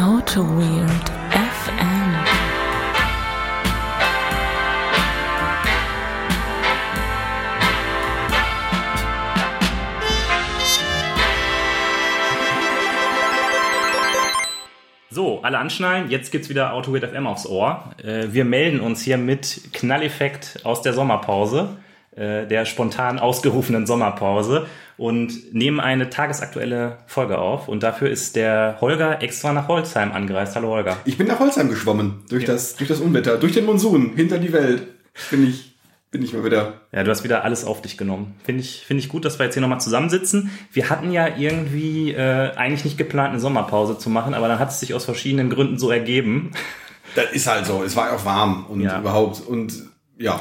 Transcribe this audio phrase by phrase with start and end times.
[0.00, 2.14] Auto Weird FM.
[15.10, 16.08] So, alle anschnallen.
[16.10, 17.92] Jetzt gibt's wieder Auto Weird FM aufs Ohr.
[18.00, 21.76] Äh, wir melden uns hier mit Knalleffekt aus der Sommerpause,
[22.14, 24.68] äh, der spontan ausgerufenen Sommerpause
[24.98, 27.68] und nehmen eine tagesaktuelle Folge auf.
[27.68, 30.54] Und dafür ist der Holger extra nach Holzheim angereist.
[30.56, 30.96] Hallo Holger.
[31.06, 34.52] Ich bin nach Holzheim geschwommen, durch, das, durch das Unwetter, durch den Monsun, hinter die
[34.52, 34.82] Welt.
[35.30, 35.76] Bin ich,
[36.10, 36.80] bin ich mal wieder.
[36.92, 38.34] Ja, du hast wieder alles auf dich genommen.
[38.44, 40.50] Finde ich, finde ich gut, dass wir jetzt hier nochmal zusammensitzen.
[40.72, 44.70] Wir hatten ja irgendwie äh, eigentlich nicht geplant, eine Sommerpause zu machen, aber dann hat
[44.70, 46.50] es sich aus verschiedenen Gründen so ergeben.
[47.14, 47.82] Das ist halt so.
[47.84, 48.98] Es war auch warm und Ja.
[48.98, 49.40] überhaupt.
[49.46, 49.72] Und
[50.18, 50.40] ja,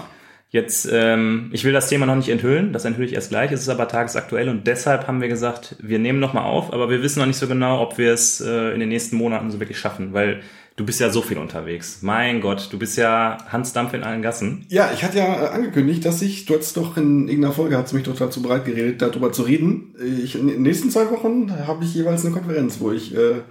[0.57, 3.61] Jetzt, ähm, ich will das Thema noch nicht enthüllen, das enthülle ich erst gleich, es
[3.61, 7.19] ist aber tagesaktuell und deshalb haben wir gesagt, wir nehmen nochmal auf, aber wir wissen
[7.19, 10.13] noch nicht so genau, ob wir es äh, in den nächsten Monaten so wirklich schaffen,
[10.13, 10.39] weil
[10.75, 11.99] du bist ja so viel unterwegs.
[12.01, 14.65] Mein Gott, du bist ja Hans Dampf in allen Gassen.
[14.67, 17.93] Ja, ich hatte ja äh, angekündigt, dass ich, du hast doch in irgendeiner Folge, hast
[17.93, 19.93] mich doch dazu bereit geredet, darüber zu reden.
[20.23, 23.41] Ich, in den nächsten zwei Wochen habe ich jeweils eine Konferenz, wo ich äh,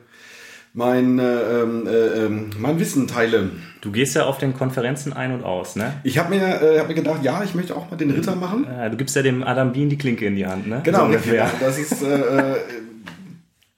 [0.77, 1.23] mein, äh,
[1.63, 3.51] ähm, äh, ähm, mein Wissen teile.
[3.81, 5.95] Du gehst ja auf den Konferenzen ein und aus, ne?
[6.05, 8.67] Ich habe mir, äh, hab mir gedacht, ja, ich möchte auch mal den Ritter machen.
[8.67, 10.83] Äh, du gibst ja dem Adam Bean die Klinke in die Hand, ne?
[10.85, 11.51] Genau, so ungefähr.
[11.61, 12.57] das ist, äh, äh,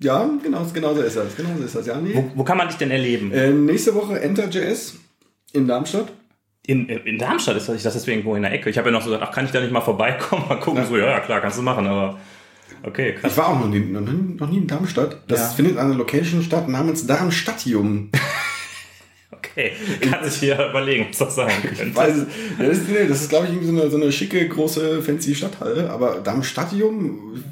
[0.01, 1.37] ja, genau, genau so ist das.
[1.37, 2.01] Genau so ist das, ja.
[2.01, 2.15] Nee.
[2.15, 3.31] Wo, wo kann man dich denn erleben?
[3.31, 4.97] Äh, nächste Woche Enter.js
[5.53, 6.09] in Darmstadt.
[6.67, 8.71] In, in Darmstadt ist das, ich dachte, das wäre irgendwo in der Ecke.
[8.71, 10.49] Ich habe ja noch so gesagt, ach, kann ich da nicht mal vorbeikommen?
[10.49, 10.85] Mal gucken.
[10.85, 12.19] So, ja, ja, klar, kannst du machen, aber
[12.83, 13.33] okay, krass.
[13.33, 15.23] Ich war auch noch nie, noch nie, noch nie in Darmstadt.
[15.29, 15.47] Das Ja.
[15.49, 18.11] findet an einer Location statt namens Darmstadtium.
[19.31, 21.95] Okay, kann sich hier überlegen, was das sein könnte.
[21.95, 22.27] Weiß, es-
[22.59, 25.03] ja, das ist, nee, das ist glaube ich, irgendwie so eine, so eine schicke, große,
[25.03, 25.91] fancy Stadthalle.
[25.91, 27.43] Aber Darmstadtium,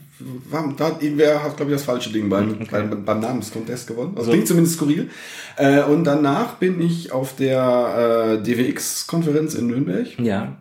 [0.50, 4.12] war, da irgendwer hat, glaube ich, das falsche Ding beim, beim, beim Namenscontest gewonnen.
[4.17, 4.31] Also So.
[4.33, 5.11] klingt zumindest skurril.
[5.56, 10.06] Äh, und danach bin ich auf der äh, DWX-Konferenz in Nürnberg.
[10.19, 10.56] Ja.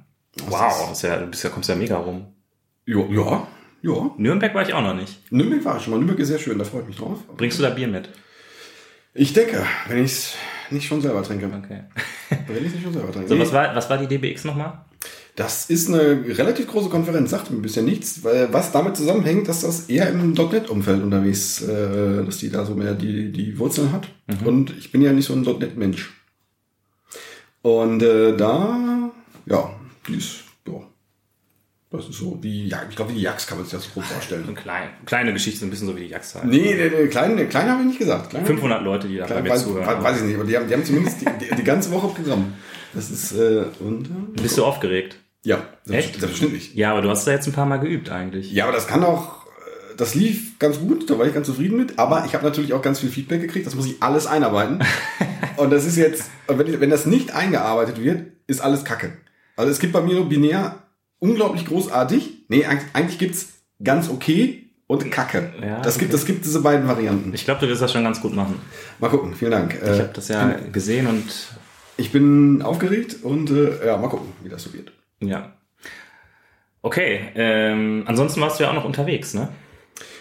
[0.50, 2.26] Wow, das ist ja, du bist ja, kommst ja mega rum.
[2.86, 3.48] Ja, ja,
[3.86, 4.12] ja.
[4.18, 5.32] Nürnberg war ich auch noch nicht.
[5.32, 5.98] Nürnberg war ich schon mal.
[5.98, 7.20] Nürnberg ist sehr schön, da freue ich mich drauf.
[7.38, 8.10] Bringst du da Bier mit?
[9.14, 10.34] Ich denke, wenn ich es
[10.72, 11.46] nicht schon selber trinke.
[11.46, 11.84] Okay.
[12.48, 13.30] Wenn ich es nicht schon selber trinke.
[13.30, 14.86] So, was war, was war die DBX nochmal?
[15.36, 19.62] Das ist eine relativ große Konferenz, sagt mir bisher nichts, weil was damit zusammenhängt, dass
[19.62, 24.08] das eher im .NET-Umfeld unterwegs, äh, dass die da so mehr die, die Wurzeln hat.
[24.44, 26.14] Und ich bin ja nicht so ein .NET-Mensch.
[27.62, 29.12] Und äh, da,
[29.46, 29.76] ja,
[30.08, 30.45] die ist,
[31.95, 33.92] das ist so wie, ja, ich glaube, wie die Jax kann man sich das so
[33.92, 34.56] grob vorstellen.
[34.56, 36.45] Klein, kleine Geschichte, so ein bisschen so wie die Jagd halt.
[36.45, 38.30] Nee, nee, nee, klein, nee, klein habe ich nicht gesagt.
[38.30, 40.04] Klein, 500 Leute, die da bei klein mir weiß, zuhören.
[40.04, 42.54] weiß ich nicht, aber die haben, die haben zumindest die, die, ganze Woche Programm.
[42.94, 45.17] Das ist, äh, und, äh, Bist du aufgeregt?
[45.45, 46.20] ja, Echt?
[46.20, 46.73] selbstverständlich.
[46.73, 48.52] Ja, aber du hast da jetzt ein paar Mal geübt eigentlich.
[48.52, 51.78] Ja, aber das kann auch, äh, das lief ganz gut, da war ich ganz zufrieden
[51.78, 54.84] mit, aber ich habe natürlich auch ganz viel Feedback gekriegt, das muss ich alles einarbeiten.
[55.58, 59.14] und das ist jetzt, wenn, wenn das nicht eingearbeitet wird, ist alles Kacke.
[59.55, 60.84] Also es gibt bei mir nur binär
[61.25, 63.53] unglaublich großartig, nee, eigentlich, eigentlich gibt's
[63.83, 65.52] ganz okay und Kacke.
[65.61, 66.17] Ja, das, gibt, okay.
[66.19, 67.33] das gibt diese beiden Varianten.
[67.33, 68.61] Ich glaube, du wirst das schon ganz gut machen.
[68.99, 69.73] Mal gucken, vielen Dank.
[69.81, 71.25] Ich habe das ja gesehen und
[71.97, 74.91] ich bin aufgeregt und äh, ja, mal gucken, wie das so wird.
[75.19, 75.52] ja.
[76.81, 79.47] Okay, ähm, ansonsten warst du ja auch noch unterwegs, ne?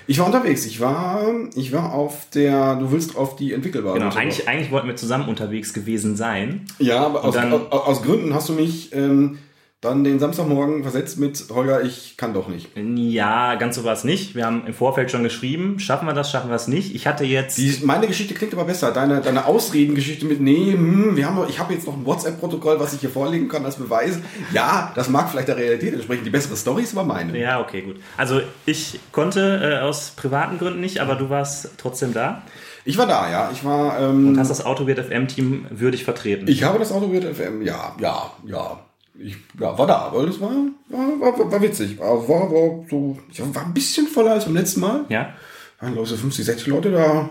[0.06, 1.22] Ich war unterwegs, ich war,
[1.54, 3.98] ich war auf der, du willst auf die Entwickelbare.
[3.98, 6.64] Genau, eigentlich, eigentlich wollten wir zusammen unterwegs gewesen sein.
[6.78, 9.38] Ja, aber aus, aus, aus Gründen hast du mich ähm,
[9.84, 12.70] dann den Samstagmorgen versetzt mit Holger, ich kann doch nicht.
[12.76, 14.34] Ja, ganz so war es nicht.
[14.34, 16.94] Wir haben im Vorfeld schon geschrieben, schaffen wir das, schaffen wir es nicht.
[16.94, 17.58] Ich hatte jetzt...
[17.58, 18.92] Die, meine Geschichte klingt aber besser.
[18.92, 22.94] Deine, deine Ausredengeschichte mit, nee, hm, wir haben, ich habe jetzt noch ein WhatsApp-Protokoll, was
[22.94, 24.18] ich hier vorlegen kann als Beweis.
[24.52, 26.24] Ja, das mag vielleicht der Realität entsprechen.
[26.24, 27.38] Die bessere Story ist aber meine.
[27.38, 27.96] Ja, okay, gut.
[28.16, 32.42] Also ich konnte äh, aus privaten Gründen nicht, aber du warst trotzdem da
[32.84, 33.50] Ich war da, ja.
[33.52, 36.48] Ich war, ähm, und hast das Autowirt FM-Team würdig vertreten.
[36.48, 38.80] ich habe das Auto mit FM, ja, ja, ja.
[39.16, 40.50] Ich ja, war da, weil das war,
[40.88, 41.98] war, war, war witzig.
[41.98, 45.04] War, war, war so, ich war ein bisschen voller als beim letzten Mal.
[45.08, 45.34] ja?
[45.80, 47.28] waren glaube ich so 50, 60 Leute da.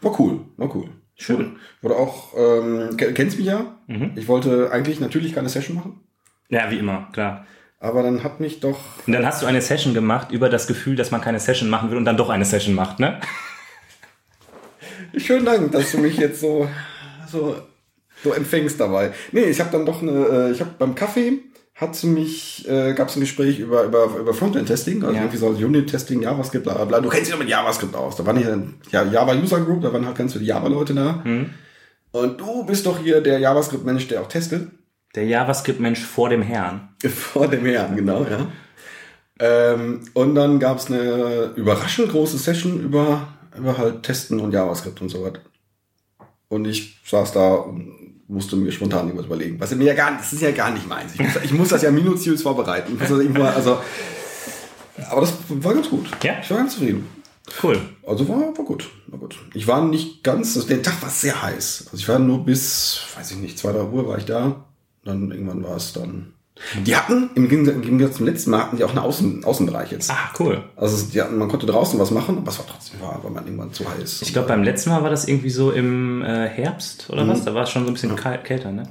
[0.00, 0.88] War cool, war cool.
[1.14, 1.56] Schön.
[1.82, 3.76] Wurde auch, ähm, ke- kennst mich ja.
[4.16, 6.00] Ich wollte eigentlich natürlich keine Session machen,
[6.48, 7.46] Ja, wie immer, klar.
[7.78, 8.78] aber dann hat mich doch.
[9.06, 11.90] Und dann hast du eine Session gemacht über das Gefühl, dass man keine Session machen
[11.90, 13.20] will und dann doch eine Session macht, ne?
[15.16, 16.68] Schönen Dank, dass du mich jetzt so,
[17.28, 17.56] so,
[18.22, 19.12] so empfängst dabei.
[19.32, 21.40] Nee, ich habe dann doch eine, äh, ich habe beim Kaffee
[21.74, 25.22] hat mich, äh, gab es ein Gespräch über, über, über Frontend-Testing, also Ja.
[25.22, 27.00] irgendwie so Unit-Testing, JavaScript, bla bla.
[27.00, 28.14] Du kennst dich doch mit JavaScript aus.
[28.16, 31.24] Da waren ja, Java User Group, da waren halt ganz viele Java-Leute da.
[32.12, 34.68] Und du bist doch hier der JavaScript-Mensch, der auch testet.
[35.14, 36.90] Der JavaScript-Mensch vor dem Herrn.
[37.08, 38.46] Vor dem Herrn, genau, ja.
[39.40, 45.00] Ähm, und dann gab es eine überraschend große Session über über halt Testen und JavaScript
[45.00, 45.32] und so was.
[46.48, 48.01] Und ich saß da und
[48.32, 49.60] musste mir spontan irgendwas überlegen.
[49.60, 51.14] Was mir ja gar das ist ja gar nicht meins.
[51.14, 52.98] Ich muss, ich muss das ja minutiös vorbereiten.
[53.00, 53.78] Irgendwo, also,
[55.10, 56.10] aber das war ganz gut.
[56.22, 56.40] Ja?
[56.40, 57.06] Ich war ganz zufrieden.
[57.62, 57.80] Cool.
[58.06, 59.36] Also war, war gut, war gut.
[59.54, 61.88] Ich war nicht ganz, also der Tag war sehr heiß.
[61.90, 64.64] Also ich war nur bis, weiß ich nicht, zwei, drei Uhr war ich da.
[65.04, 66.31] Dann irgendwann war es dann.
[66.84, 70.10] Die hatten, im Gegensatz, zum letzten Mal, hatten die auch einen Außen, Außenbereich jetzt.
[70.10, 70.62] Ah, cool.
[70.76, 73.44] Also die hatten, man konnte draußen was machen, aber es war trotzdem, war, war man
[73.46, 74.22] irgendwann zu heiß.
[74.22, 77.44] Ich glaube, beim letzten Mal war das irgendwie so im äh, Herbst oder was?
[77.44, 78.84] Da war es schon so ein bisschen kal- kälter, ne?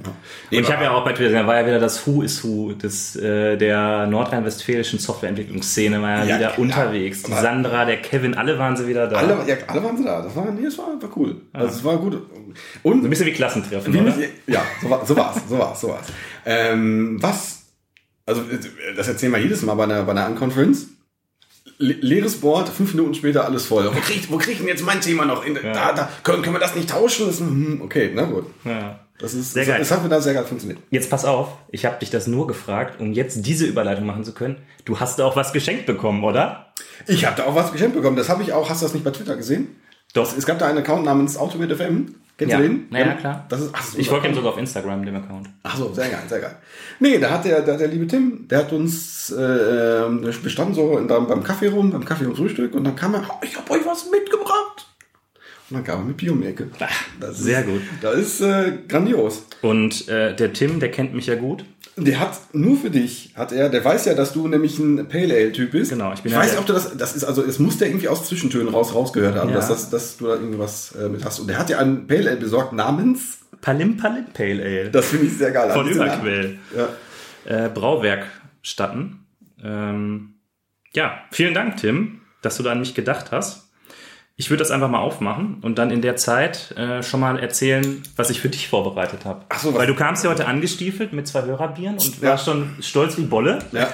[0.50, 2.22] Nee, Und ich habe ja auch bei Twitter gesehen, da war ja wieder das Who
[2.22, 6.58] is Who des, äh, der nordrhein-westfälischen Softwareentwicklungsszene, war ja, Ja, wieder klar.
[6.58, 7.22] unterwegs.
[7.22, 9.16] Die Aber- Sandra, der Kevin, alle waren sie wieder da.
[9.16, 10.20] alle, ja, alle waren sie da.
[10.20, 11.36] Das war, nee, das war, war cool.
[11.52, 12.12] Also es war gut.
[12.12, 12.18] So
[12.90, 14.14] Und ein bisschen wie Klassentreffen, Wie oder?
[14.46, 16.06] ja, so war so war's, so war's, so war's.
[16.44, 17.61] Ähm, was,
[18.26, 18.42] also
[18.96, 20.88] das erzählen wir jedes Mal bei einer, bei einer Unconference.
[21.78, 23.86] Le leeres Board, fünf Minuten später alles voll.
[23.86, 25.44] Wo krieg, wo krieg ich denn jetzt mein Thema noch?
[25.44, 27.26] In, Da, da, können, können wir das nicht tauschen?
[27.26, 28.46] Das, hm, okay, na gut.
[28.64, 29.00] Ja.
[29.18, 29.78] Das ist, Sehr geil.
[29.78, 30.80] das hat mir da sehr geil funktioniert.
[30.90, 34.32] Jetzt pass auf, ich habe dich das nur gefragt, um jetzt diese Überleitung machen zu
[34.32, 34.56] können.
[34.84, 36.72] Du hast auch was geschenkt bekommen, oder?
[37.06, 38.16] Ich habe da auch was geschenkt bekommen.
[38.16, 38.68] Das habe ich auch.
[38.68, 39.76] Hast du das nicht bei Twitter gesehen?
[40.12, 40.36] Doch.
[40.36, 42.16] Es gab da einen Account namens Automat FM.
[42.42, 42.58] Kennst Ja.
[42.60, 42.86] du den?
[42.90, 43.46] Na ja, klar.
[43.48, 44.36] Das ist, ach, das Ich folge ihm Account.
[44.36, 45.48] sogar auf Instagram, dem Account.
[45.62, 46.56] Ach so, sehr geil, sehr geil.
[47.00, 50.98] Nee, da hat der, der, der liebe Tim, der hat uns, äh, wir standen so
[50.98, 53.70] in, beim Kaffee rum, beim Kaffee und Frühstück und dann kam er, oh, ich habe
[53.70, 54.86] euch was mitgebracht.
[55.70, 56.04] Und dann kam er
[56.34, 56.68] mit Ecke.
[57.20, 57.82] Das sehr ist, gut.
[58.02, 59.46] Das ist äh, grandios.
[59.62, 61.64] Und äh, der Tim, der kennt mich ja gut.
[61.96, 65.34] Der hat nur für dich, hat er, der weiß ja, dass du nämlich ein Pale
[65.34, 65.90] Ale Typ bist.
[65.90, 67.58] Genau, ich bin ich ja weiß der- nicht, ob du das, das ist, also es
[67.58, 69.56] muss der irgendwie aus Zwischentönen raus, rausgehört haben, Ja.
[69.56, 71.38] dass, das, dass du da irgendwas äh, mit hast.
[71.40, 74.90] Und der hat dir einen Pale Ale besorgt namens, Palim Palim Pale Ale.
[74.90, 75.70] das finde ich sehr geil.
[75.70, 76.58] von Also, Überquell.
[76.76, 77.66] Ja.
[77.66, 79.26] Äh, Brauwerkstatten.
[79.62, 80.34] Ähm,
[80.94, 83.70] ja, vielen Dank, Tim, dass du da an mich gedacht hast.
[84.36, 88.02] Ich würde das einfach mal aufmachen und dann in der Zeit äh, schon mal erzählen,
[88.16, 89.42] was ich für dich vorbereitet habe.
[89.50, 92.30] Ach so, was- Weil du kamst ja heute angestiefelt mit zwei Hörerbieren und Ja.
[92.30, 93.88] warst schon stolz wie Bolle, Ja.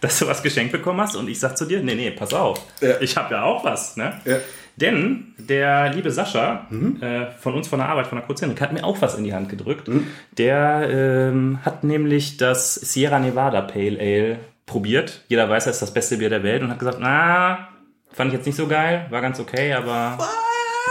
[0.00, 1.16] dass du was geschenkt bekommen hast.
[1.16, 2.60] Und ich sag zu dir, nee, nee, pass auf.
[2.80, 3.00] Ja.
[3.00, 3.96] Ich habe ja auch was.
[3.96, 4.12] Ne?
[4.24, 4.36] Ja.
[4.76, 7.02] Denn der liebe Sascha Mhm.
[7.02, 9.34] äh, von uns von der Arbeit, von der Kurzhändig, hat mir auch was in die
[9.34, 9.88] Hand gedrückt.
[9.88, 10.06] Mhm.
[10.38, 15.22] Der ähm, hat nämlich das Sierra Nevada Pale Ale probiert.
[15.28, 17.68] Jeder weiß, das ist das beste Bier der Welt und hat gesagt, na,
[18.12, 20.18] fand ich jetzt nicht so geil, war ganz okay, aber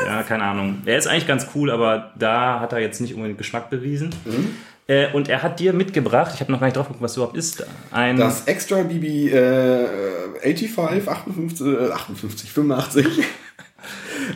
[0.06, 0.82] ja, keine Ahnung.
[0.86, 4.14] Er ist eigentlich ganz cool, aber da hat er jetzt nicht unbedingt Geschmack bewiesen.
[4.26, 4.56] Mhm.
[4.88, 7.38] Äh, und er hat dir mitgebracht, ich habe noch gar nicht drauf geguckt, was überhaupt
[7.38, 9.86] ist, ein Das Extra BB äh,
[10.42, 13.06] 85, 58, äh, 58, 85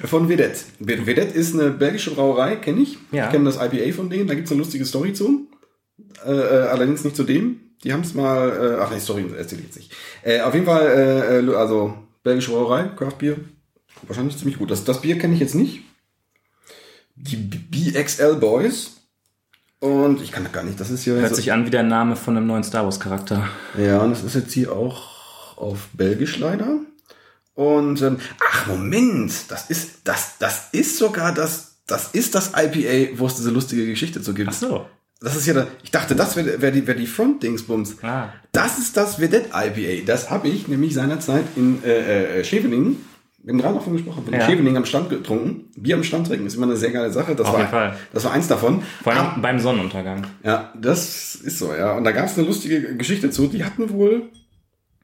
[0.05, 0.59] von Vedette.
[0.79, 2.99] Vedette ist eine belgische Brauerei, kenne ich.
[3.11, 3.25] Ja.
[3.25, 5.47] Ich kenne das IPA von denen, da gibt's eine lustige Story zu.
[6.25, 7.59] Äh, äh, allerdings nicht zu dem.
[7.83, 9.91] Die haben es mal, äh, ach nee, Story erzähle ich jetzt nicht.
[10.21, 13.35] Äh, auf jeden Fall, äh, äh, also belgische Brauerei, Craft Beer.
[14.07, 14.71] Wahrscheinlich ziemlich gut.
[14.71, 15.81] Das, das Bier kenne ich jetzt nicht.
[17.15, 18.97] Die BXL Boys.
[19.79, 20.79] Und ich kann das gar nicht.
[20.79, 21.15] Das ist hier.
[21.15, 23.47] hört so- sich an wie der Name von einem neuen Star Wars Charakter.
[23.77, 26.79] ja, und das ist jetzt hier auch auf Belgisch leider.
[27.53, 33.19] Und ähm, ach Moment, das ist das das ist sogar das das ist das IPA,
[33.19, 34.49] wo es diese lustige Geschichte zu gibt.
[34.49, 34.85] Ach so.
[35.23, 37.97] Das ist ja da, ich dachte, das wäre wär die wär die Front Dingsbums.
[38.03, 38.29] Ah.
[38.51, 40.05] Das ist das Vedette IPA.
[40.05, 42.97] Das habe ich nämlich seinerzeit in äh, äh, Scheveningen
[43.45, 44.45] wir haben gerade davon gesprochen, in Ja.
[44.45, 45.65] Scheveningen am Stand getrunken.
[45.75, 47.35] Bier am Stand trinken ist immer eine sehr geile Sache.
[47.35, 47.93] Das Auf war, jeden Fall.
[48.13, 48.81] Das war eins davon.
[49.03, 50.25] Vor allem Ah, beim Sonnenuntergang.
[50.45, 51.91] ja, das ist so, ja.
[51.97, 53.47] Und da gab es eine lustige Geschichte zu.
[53.47, 54.29] Die hatten wohl,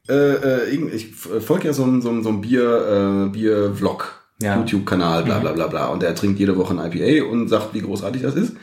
[0.08, 4.18] äh, äh, ich folge ja so einem so, einem- so einem Bier, äh, Bier-Vlog.
[4.41, 4.55] Ja.
[4.55, 4.62] Mhm.
[4.62, 5.88] YouTube-Kanal, bla bla bla bla.
[5.88, 8.53] Und der trinkt jede Woche ein IPA und sagt, wie großartig das ist.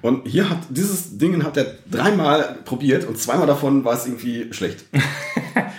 [0.00, 4.52] Und hier hat dieses Ding hat er dreimal probiert und zweimal davon war es irgendwie
[4.52, 4.84] schlecht.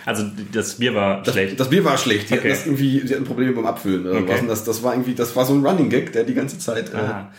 [0.05, 1.59] Also das Bier war Das, schlecht.
[1.59, 2.29] das Bier war schlecht.
[2.29, 2.50] Die Okay.
[2.51, 4.33] hatten das irgendwie, die hatten Probleme beim Abfüllen oder Okay.
[4.33, 4.41] was.
[4.41, 6.93] Und das, das war irgendwie, das war so ein Running Gag, der die ganze Zeit.
[6.93, 7.31] Äh, Ah.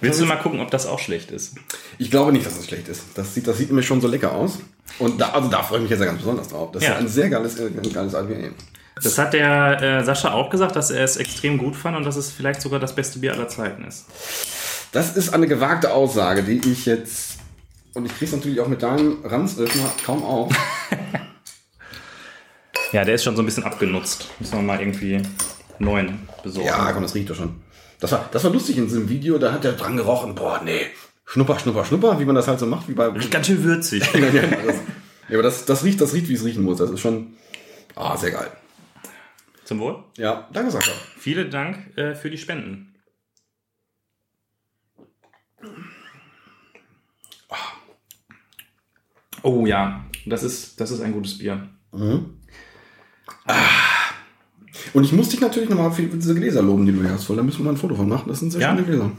[0.00, 1.54] Willst du mal gucken, ob das auch schlecht ist?
[1.96, 3.02] Ich glaube nicht, dass es schlecht ist.
[3.14, 4.58] Das sieht, das sieht mir schon so lecker aus.
[4.98, 6.70] Und da, also da freue ich mich jetzt ja ganz besonders drauf.
[6.72, 6.94] Das Ja.
[6.94, 8.50] ist ein sehr geiles, äh, ein geiles IPA.
[9.02, 12.16] Das hat der äh, Sascha auch gesagt, dass er es extrem gut fand und dass
[12.16, 14.06] es vielleicht sogar das beste Bier aller Zeiten ist.
[14.92, 17.38] Das ist eine gewagte Aussage, die ich jetzt,
[17.94, 20.52] und ich krieg's natürlich auch mit deinem Ranzöffner kaum auf.
[22.92, 24.28] Ja, der ist schon so ein bisschen abgenutzt.
[24.38, 25.20] Müssen wir mal irgendwie
[25.78, 26.68] neuen besorgen.
[26.68, 27.56] ja, komm, das riecht doch schon.
[28.00, 30.86] Das war, das war lustig in diesem Video, da hat er dran gerochen, boah, nee,
[31.26, 34.04] schnupper, schnupper, schnupper, wie man das halt so macht, wie bei, Riecht ganz schön würzig.
[34.14, 34.76] ja, das,
[35.30, 36.78] aber das, das riecht, das riecht, wie es riechen muss.
[36.78, 37.34] Das ist schon,
[37.96, 38.50] ah, sehr geil.
[39.68, 40.02] Zum Wohl.
[40.16, 40.92] Ja, danke, Sascha.
[41.18, 42.94] Vielen Dank äh, für die Spenden.
[49.42, 51.68] Oh ja, das ist, das ist ein gutes Bier.
[51.92, 52.38] Und
[55.04, 57.42] ich muss dich natürlich nochmal für diese Gläser loben, die du hier hast, weil da
[57.42, 58.28] müssen wir mal ein Foto von machen.
[58.28, 58.70] Das sind sehr Ja?
[58.70, 59.10] schöne Gläser.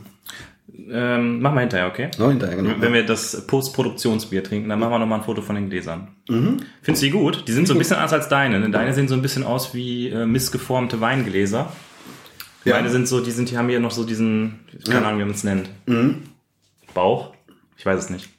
[0.92, 2.10] Ähm, machen wir hinterher, okay?
[2.18, 2.72] Ja, hinterher, genau.
[2.80, 6.10] Wenn wir das Postproduktionsbier trinken, dann machen wir nochmal ein Foto von den Gläsern.
[6.28, 7.44] Findest du die gut?
[7.48, 8.60] Die sind so ein bisschen anders als deine.
[8.60, 8.70] ne?
[8.70, 11.72] Deine sehen so ein bisschen aus wie äh, missgeformte Weingläser.
[12.66, 12.76] Ja.
[12.76, 15.06] Meine sind so, die sind, die haben hier noch so diesen, keine.
[15.06, 15.70] Ahnung, wie man es nennt.
[16.94, 17.34] Bauch?
[17.78, 18.30] Ich weiß es nicht.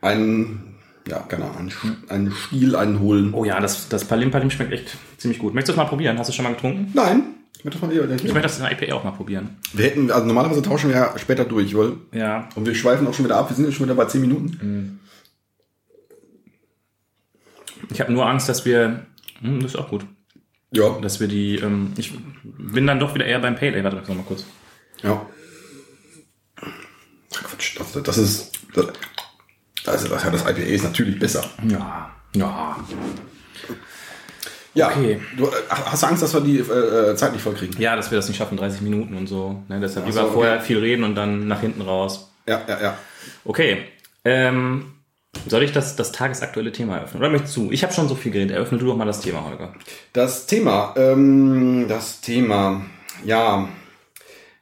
[0.00, 0.76] Ein,
[1.08, 1.70] ja, keine Ahnung,
[2.08, 3.34] ein, Stiel einholen.
[3.34, 5.54] Oh ja, das, das Palim Palim schmeckt echt ziemlich gut.
[5.54, 6.18] Möchtest du es mal probieren?
[6.18, 6.90] Hast du schon mal getrunken?
[6.94, 7.24] Nein,
[7.62, 7.90] von.
[7.90, 9.56] Ich möchte das in der IPA auch mal probieren.
[9.72, 12.48] Wir hätten, also normalerweise tauschen wir ja später durch, weil, Ja.
[12.54, 13.50] und wir schweifen auch schon wieder ab.
[13.50, 15.00] Wir sind jetzt schon wieder bei 10 Minuten.
[17.90, 19.06] Ich habe nur Angst, dass wir,
[19.40, 20.06] hm, das ist auch gut,
[20.72, 23.84] Ja, dass wir die, ähm, ich bin dann doch wieder eher beim Pale Ale.
[23.84, 24.44] Warte, noch mal kurz.
[25.02, 25.24] ja.
[27.32, 28.86] Quatsch, das, das ist, das,
[29.86, 31.44] also das, das IPA ist natürlich besser.
[31.68, 32.76] Ja, ja.
[34.76, 35.20] Ja, Okay.
[35.36, 37.80] du, äh, hast du Angst, dass wir die äh, Zeit nicht vollkriegen?
[37.80, 39.62] Ja, dass wir das nicht schaffen, 30 Minuten und so.
[39.68, 40.34] Ne, deshalb Ach lieber so, okay.
[40.34, 42.30] vorher viel reden und dann nach hinten raus.
[42.46, 42.98] Ja, ja, ja.
[43.44, 43.78] Okay.
[44.24, 44.92] Ähm,
[45.48, 47.22] soll ich das, das tagesaktuelle Thema eröffnen?
[47.22, 47.70] Oder möchtest du?
[47.70, 48.54] Ich habe schon so viel geredet.
[48.56, 49.72] Eröffne du doch mal das Thema, Holger.
[50.12, 52.82] Das Thema, ähm, das Thema,
[53.24, 53.68] ja,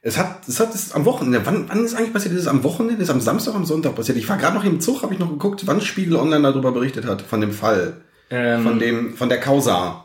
[0.01, 2.35] es hat, es hat, es am Wochenende, wann, wann ist eigentlich passiert?
[2.35, 3.01] Ist es am Wochenende?
[3.01, 4.17] Ist es am Samstag, am Sonntag passiert?
[4.19, 7.05] Ich war gerade noch im Zug, habe ich noch geguckt, wann Spiegel Online darüber berichtet
[7.05, 10.04] hat, von dem Fall, Ähm, von dem, von der Causa.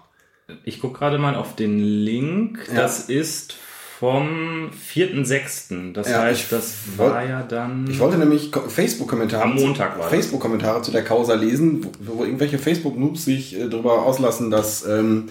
[0.65, 2.59] Ich gucke gerade mal auf den Link.
[2.69, 2.83] Ja.
[2.83, 3.57] Das ist
[3.99, 5.93] vom 4.6.
[5.93, 7.87] Das Ja, heißt, das wollt- war ja dann.
[7.91, 10.09] Ich wollte nämlich Ko- Facebook-Kommentare, Am Montag war.
[10.09, 15.29] Facebook-Kommentare zu der Causa lesen, wo, wo irgendwelche Facebook-Noobs sich äh, darüber auslassen, dass, ähm,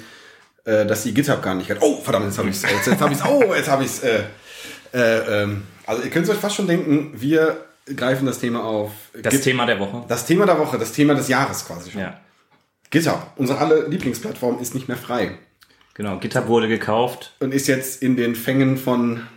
[0.66, 1.78] äh, dass die GitHub gar nicht hat.
[1.82, 2.62] Oh, verdammt, jetzt habe ich es.
[2.64, 3.26] Jetzt, jetzt habe ich es.
[3.26, 4.00] Oh, jetzt habe ich es.
[4.04, 4.20] Äh,
[4.94, 7.58] äh, ähm, also ihr könnt es euch fast schon denken, wir
[7.96, 8.92] greifen das Thema auf.
[9.20, 10.04] das Git- Thema der Woche.
[10.08, 12.02] das Thema der Woche, das Thema des Jahres quasi schon.
[12.02, 12.20] Ja.
[12.92, 15.38] GitHub, unsere alle Lieblingsplattform, ist nicht mehr frei
[15.94, 16.18] Genau.
[16.20, 17.34] GitHub wurde gekauft.
[17.40, 19.28] und ist jetzt in den Fängen von,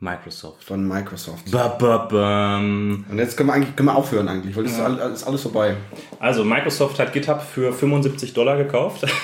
[0.00, 0.64] Microsoft.
[0.64, 1.50] von Microsoft.
[1.52, 3.04] Ba, ba, bam.
[3.08, 5.42] Und jetzt können wir eigentlich können wir aufhören eigentlich, weil das ist, alles, ist alles
[5.42, 5.76] vorbei.
[6.18, 9.06] Also Microsoft hat GitHub für 75 Dollar gekauft.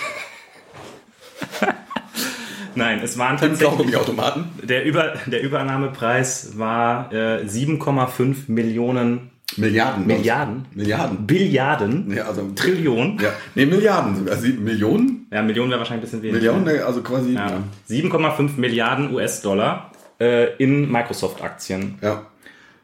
[2.77, 4.53] Nein, es waren tatsächlich Automaten.
[4.63, 10.07] der, Über, der Übernahmepreis war äh, 7,5 Millionen Milliarden.
[10.07, 10.67] Milliarden?
[10.75, 11.27] Milliarden.
[11.27, 13.19] Billiarden, Ja, also Trillionen.
[13.21, 14.37] Ja, nee, Milliarden sogar.
[14.37, 15.27] Sieben Millionen?
[15.33, 16.35] Ja, Millionen wäre wahrscheinlich ein bisschen wenig.
[16.43, 16.85] Millionen, ne?
[16.85, 17.33] also quasi.
[17.33, 17.51] Ja.
[17.51, 17.63] Ja.
[17.91, 19.91] 7,5 Milliarden US-Dollar
[20.21, 21.99] äh, in Microsoft-Aktien.
[22.03, 22.27] ja.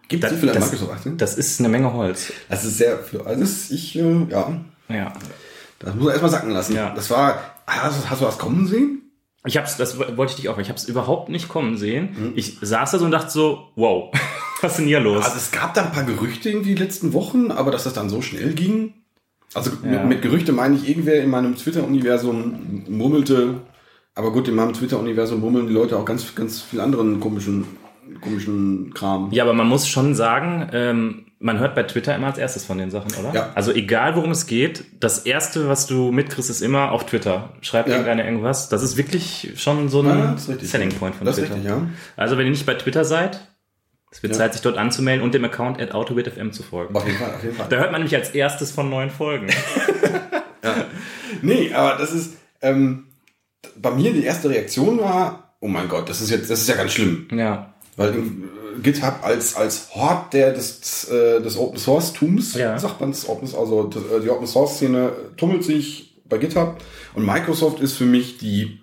[0.09, 1.17] Gibt es so viele Microsoft-Aktien?
[1.17, 2.31] das ist eine Menge Holz.
[2.51, 3.23] Das ist sehr viel.
[3.23, 4.53] Also, ist, ich, äh, ja,
[4.91, 5.13] Ja.
[5.79, 6.77] das muss man erstmal sacken lassen.
[6.77, 6.93] Ja.
[6.95, 9.01] Das war, hast, du- hast du das kommen sehen?
[9.47, 12.11] Ich hab's, das wollte ich dich auch, ich hab's überhaupt nicht kommen sehen.
[12.17, 12.33] Hm.
[12.37, 14.11] Ich saß da so und dachte so, wow,
[14.65, 15.25] was ist denn hier los?
[15.25, 18.09] Also, es gab da ein paar Gerüchte irgendwie die letzten Wochen, aber dass das dann
[18.09, 18.95] so schnell ging.
[19.55, 19.91] Also, Ja.
[20.01, 23.61] mit, mit Gerüchte meine ich, irgendwer in meinem Twitter-Universum murmelte,
[24.17, 27.65] aber gut, in meinem Twitter-Universum murmeln die Leute auch ganz, ganz viel anderen komischen,
[28.21, 29.29] komischen Kram.
[29.33, 32.79] Ja, aber man muss schon sagen, ähm, man hört bei Twitter immer als erstes von
[32.79, 33.35] den Sachen, oder?
[33.35, 33.51] Ja.
[33.55, 37.51] Also egal worum es geht, das erste, was du mitkriegst, ist immer auf Twitter.
[37.61, 37.95] Schreibt Ja.
[37.97, 38.69] irgendeiner irgendwas.
[38.71, 40.37] Das ist wirklich schon so ein Ja.
[40.39, 41.55] Selling Point von Das Twitter.
[41.57, 41.83] richtig, ja.
[42.17, 43.41] Also wenn ihr nicht bei Twitter seid,
[44.15, 44.39] es wird Ja.
[44.39, 46.95] Zeit, sich dort anzumelden und dem Account at AutoWitFM zu folgen.
[46.95, 47.67] Auf jeden Fall, auf jeden Fall.
[47.69, 49.49] Da hört man nämlich als erstes von neuen Folgen.
[51.43, 53.05] Nee, aber das ist, ähm,
[53.77, 56.75] bei mir die erste Reaktion war, oh mein Gott, das ist jetzt, das ist ja
[56.77, 57.27] ganz schlimm.
[57.33, 57.71] ja.
[57.97, 58.23] Weil äh,
[58.83, 62.77] GitHub als, als Hort der, des, des, äh, des Open Source Tums, Ja.
[62.79, 66.79] sagt man es, Open, also äh, die Open Source Szene tummelt sich bei GitHub
[67.15, 68.81] und Microsoft ist für mich die,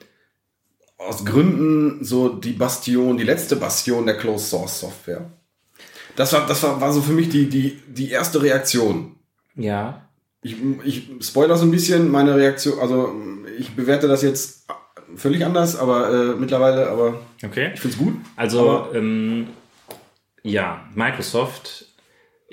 [1.07, 5.31] aus Gründen so die Bastion, die letzte Bastion der Closed Source Software.
[6.15, 9.15] Das war, das war, war so für mich die, die, die erste Reaktion.
[9.55, 10.07] Ja.
[10.41, 13.13] Ich, ich spoiler so ein bisschen meine Reaktion, also
[13.57, 14.65] ich bewerte das jetzt
[15.15, 17.71] völlig anders, aber äh, mittlerweile, aber Okay.
[17.73, 18.15] ich find's gut.
[18.35, 19.47] Also, ähm,
[20.43, 21.85] ja, Microsoft.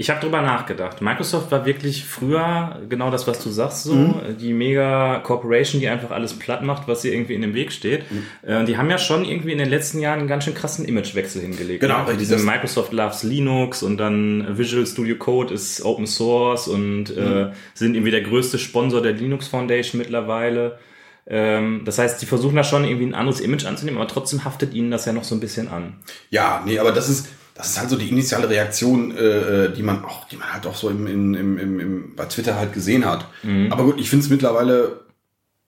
[0.00, 1.00] Ich habe drüber nachgedacht.
[1.02, 4.14] Microsoft war wirklich früher genau das, was du sagst, so Mhm.
[4.40, 8.04] die mega Corporation, die einfach alles platt macht, was ihr irgendwie in dem Weg steht.
[8.08, 8.22] Mhm.
[8.48, 11.42] Äh, die haben ja schon irgendwie in den letzten Jahren einen ganz schön krassen Imagewechsel
[11.42, 11.80] hingelegt.
[11.80, 12.06] Genau, ne?
[12.06, 17.18] Also Das- Microsoft loves Linux und dann Visual Studio Code ist Open Source und Mhm.
[17.20, 20.78] äh, sind irgendwie der größte Sponsor der Linux Foundation mittlerweile.
[21.26, 24.74] Ähm, das heißt, sie versuchen da schon irgendwie ein anderes Image anzunehmen, aber trotzdem haftet
[24.74, 25.96] ihnen das ja noch so ein bisschen an.
[26.30, 27.28] Ja, nee, aber das ist,
[27.58, 30.64] das ist halt so die initiale Reaktion, äh, äh, die man auch, die man halt
[30.66, 33.26] auch so im, im, im, im, bei Twitter halt gesehen hat.
[33.70, 35.00] Aber gut, ich finde es mittlerweile,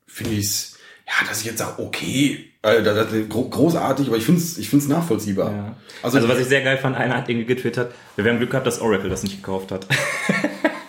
[0.06, 4.16] finde ich es, ja, dass ich jetzt sage, okay, äh, das, das, gro großartig, aber
[4.16, 5.50] ich finde es ich find's nachvollziehbar.
[5.50, 5.76] Ja.
[6.02, 8.66] Also, Also, was ich sehr geil fand, einer hat irgendwie getwittert, wir haben Glück gehabt,
[8.66, 9.86] dass Oracle das nicht gekauft hat.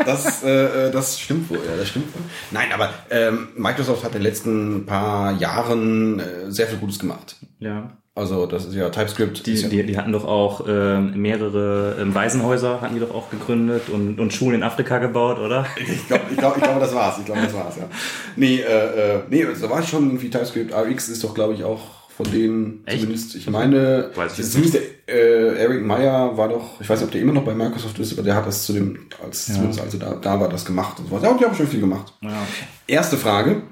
[0.03, 2.23] Das, äh, äh, das stimmt wohl, ja, das stimmt wohl.
[2.49, 7.35] Nein, aber ähm, Microsoft hat in den letzten paar Jahren äh, sehr viel Gutes gemacht.
[7.59, 7.97] Ja.
[8.13, 9.45] Also das ist ja TypeScript.
[9.45, 13.29] Die, ja, die, die hatten doch auch ähm, mehrere ähm, Waisenhäuser, hatten die doch auch
[13.29, 15.65] gegründet und, und Schulen in Afrika gebaut, oder?
[15.77, 17.19] ich glaube, ich glaub, ich glaub, das war's.
[17.19, 17.87] Ich glaube, das war's, ja.
[18.35, 20.73] Nee, äh, äh, nee, da war schon irgendwie TypeScript.
[20.73, 22.99] AX ist doch, glaube ich, auch von denen Echt?
[22.99, 24.73] zumindest, ich meine, Weiß ich zumindest
[25.07, 27.97] der, äh, Eric Meyer war doch, ich weiß nicht, ob der immer noch bei Microsoft
[27.99, 30.99] ist, aber der hat das zu dem, als zumindest also da, da war das gemacht
[30.99, 31.25] und so weiter.
[31.25, 32.13] Ja, und die haben schon viel gemacht.
[32.21, 32.45] Ja.
[32.87, 33.63] Erste Frage,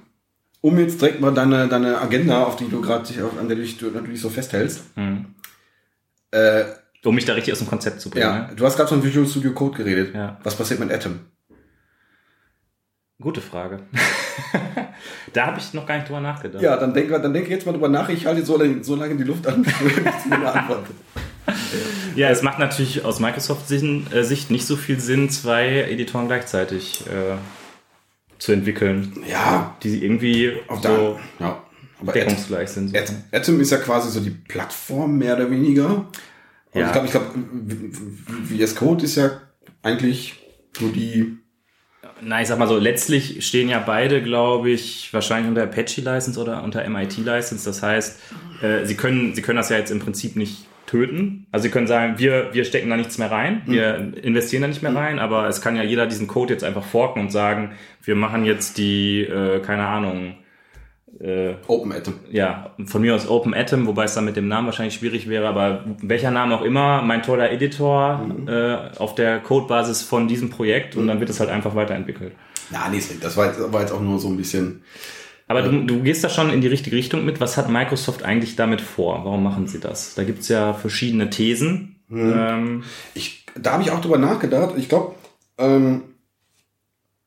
[0.61, 3.07] um jetzt direkt mal deine, deine Agenda, auf die du gerade,
[3.39, 4.83] an der du dich natürlich so festhältst.
[4.95, 5.25] Hm.
[6.31, 6.63] Äh,
[7.05, 8.25] Um mich da richtig aus dem Konzept zu bringen.
[8.25, 8.55] ja, Ne?
[8.55, 10.13] du hast gerade von Visual Studio Code geredet.
[10.13, 10.37] Ja.
[10.43, 11.19] Was passiert mit Atom?
[13.21, 13.81] Gute Frage.
[15.33, 16.61] da habe ich noch gar nicht drüber nachgedacht.
[16.63, 18.07] Ja, dann denk, dann denk jetzt mal drüber nach.
[18.09, 19.73] Ich halte so lange, so lange die Luft an, bis
[20.23, 20.85] du mir eine Antwort
[22.15, 27.05] Ja, es macht natürlich aus Microsoft-Sicht äh, Sicht nicht so viel Sinn, zwei Editoren gleichzeitig
[27.07, 27.35] äh,
[28.39, 31.45] zu entwickeln, Ja, die irgendwie auch so da.
[31.45, 31.63] Ja.
[32.01, 32.95] Aber deckungsgleich sind.
[32.97, 36.05] At- Atom ist ja quasi so die Plattform, mehr oder weniger.
[36.71, 36.87] Und Ja.
[36.87, 39.31] ich glaube, ich glaube, VS Code ist ja
[39.83, 40.35] eigentlich
[40.79, 41.37] nur die.
[42.21, 46.63] Na, ich sag mal so, letztlich stehen ja beide, glaube ich, wahrscheinlich unter Apache-License oder
[46.63, 47.65] unter MIT-License.
[47.65, 48.19] Das heißt,
[48.61, 51.45] äh, sie, können, sie können das ja jetzt im Prinzip nicht töten.
[51.51, 54.81] Also sie können sagen, wir, wir stecken da nichts mehr rein, wir investieren da nicht
[54.81, 58.15] mehr rein, aber es kann ja jeder diesen Code jetzt einfach forken und sagen, wir
[58.15, 60.33] machen jetzt die, äh, keine Ahnung,
[61.19, 62.15] äh, Open Atom.
[62.31, 65.47] ja, von mir aus Open Atom, wobei es dann mit dem Namen wahrscheinlich schwierig wäre,
[65.47, 70.95] aber welcher Name auch immer, mein toller Editor äh, auf der Codebasis von diesem Projekt
[70.95, 72.33] und dann wird es halt einfach weiterentwickelt.
[72.71, 74.81] Na, nee, das war war jetzt auch nur so ein bisschen.
[75.49, 77.41] Aber du, du gehst da schon in die richtige Richtung mit.
[77.41, 79.25] Was hat Microsoft eigentlich damit vor?
[79.25, 80.13] Warum machen sie das?
[80.15, 81.95] Da gibt's ja verschiedene Thesen.
[82.11, 82.83] Ähm,
[83.15, 84.75] Ich, da habe ich auch drüber nachgedacht.
[84.77, 85.15] Ich glaube,
[85.57, 86.03] ähm,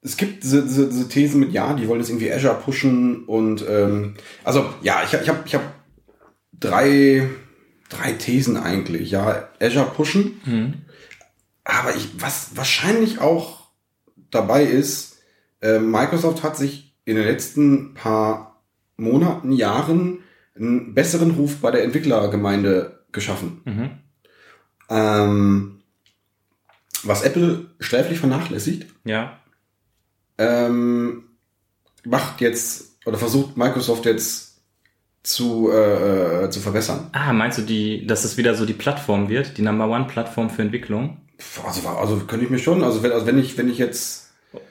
[0.02, 3.64] es gibt diese, diese, diese Thesen mit, ja, die wollen jetzt irgendwie Azure pushen und
[3.68, 4.14] ähm,
[4.44, 5.62] also ja, ich habe ich hab, ich hab
[6.52, 7.28] drei,
[7.88, 9.10] drei Thesen eigentlich.
[9.10, 10.40] Ja, Azure pushen,
[11.64, 13.68] aber ich, was wahrscheinlich auch
[14.30, 15.18] dabei ist,
[15.60, 18.62] äh, Microsoft hat sich in den letzten paar
[18.96, 20.18] Monaten, Jahren
[20.54, 23.60] einen besseren Ruf bei der Entwicklergemeinde geschaffen.
[23.64, 23.90] mhm.
[24.90, 25.80] Ähm,
[27.04, 29.38] was Apple sträflich vernachlässigt, Ja.
[30.38, 31.24] ähm,
[32.04, 34.60] macht jetzt oder versucht Microsoft jetzt
[35.22, 37.08] zu, äh, äh, zu verbessern.
[37.12, 40.50] Ah, meinst du, die, dass es wieder so die Plattform wird, die Number One Plattform
[40.50, 41.18] für Entwicklung?
[41.64, 44.21] Also, also könnte ich mir schon, also wenn, also wenn ich, wenn ich jetzt,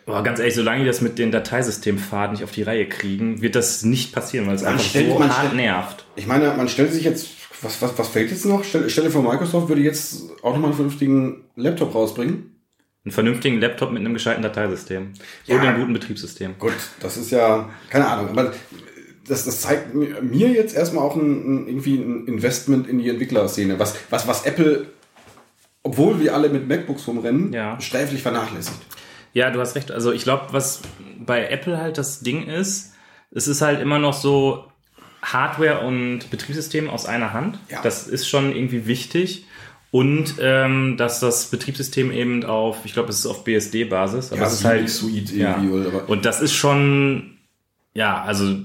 [0.06, 3.56] Aber ganz ehrlich, solange die das mit den Dateisystempfaden nicht auf die Reihe kriegen, wird
[3.56, 6.06] das nicht passieren, weil es Man einfach stellt- so man stellt- nervt.
[6.15, 7.30] ich meine, man stellt sich jetzt,
[7.62, 8.63] was, was, was fällt jetzt noch?
[8.63, 12.48] Stell, stelle vor, Microsoft würde jetzt auch nochmal einen vernünftigen Laptop rausbringen.
[13.04, 15.13] Einen vernünftigen Laptop mit einem gescheiten Dateisystem.
[15.46, 15.56] Ja.
[15.56, 16.56] Und einem guten Betriebssystem.
[16.60, 18.54] Gut, das ist ja, keine Ahnung, aber
[19.28, 23.10] das, das zeigt mir mir jetzt erstmal auch ein, ein, irgendwie ein Investment in die
[23.10, 24.86] Entwicklerszene, was, was, was Apple,
[25.84, 27.80] obwohl wir alle mit MacBooks rumrennen, Ja.
[27.82, 28.78] sträflich vernachlässigt.
[29.34, 29.91] Ja, du hast recht.
[29.91, 30.82] Also ich glaube, was
[31.20, 32.94] bei Apple halt das Ding ist,
[33.32, 34.65] es ist halt immer noch so
[35.22, 37.60] Hardware und Betriebssystem aus einer Hand.
[37.70, 37.82] Ja.
[37.82, 39.46] Das ist schon irgendwie wichtig.
[39.91, 44.48] Und ähm, dass das Betriebssystem eben auf, ich glaube, es ist auf BSD-Basis, aber Ja,
[44.48, 45.52] es ist halt Suite ja.
[45.58, 47.38] irgendwie, oder- aber- Und das ist schon,
[47.94, 48.56] ja, also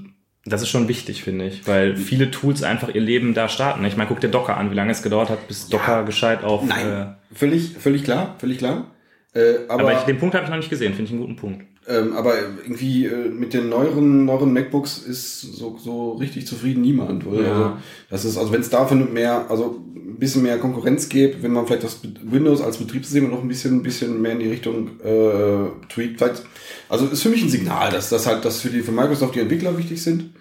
[0.45, 3.83] das ist schon wichtig, finde ich, weil viele Tools einfach ihr Leben da starten.
[3.83, 6.63] Ich meine, guck dir Docker an, wie lange es gedauert hat, bis Docker gescheit auf.
[6.65, 8.85] Nein, Äh, völlig, völlig klar, völlig klar.
[9.33, 11.35] Äh, aber, aber ich, den Punkt habe ich noch nicht gesehen, finde ich einen guten
[11.35, 11.65] Punkt.
[11.87, 17.25] ähm, aber irgendwie äh, mit den neueren, neueren MacBooks ist so, so richtig zufrieden niemand.
[17.25, 17.41] Oder?
[17.41, 17.51] Ja.
[17.51, 17.77] Also,
[18.09, 21.65] das ist, also wenn es davon mehr, also ein bisschen mehr Konkurrenz gäbe, wenn man
[21.67, 25.69] vielleicht das Windows als Betriebssystem noch ein bisschen, ein bisschen mehr in die Richtung äh,
[25.89, 26.17] tweakt.
[26.17, 26.43] Vielleicht,
[26.89, 29.41] also ist für mich ein Signal, dass das halt, dass für die für Microsoft die
[29.41, 30.31] Entwickler wichtig sind.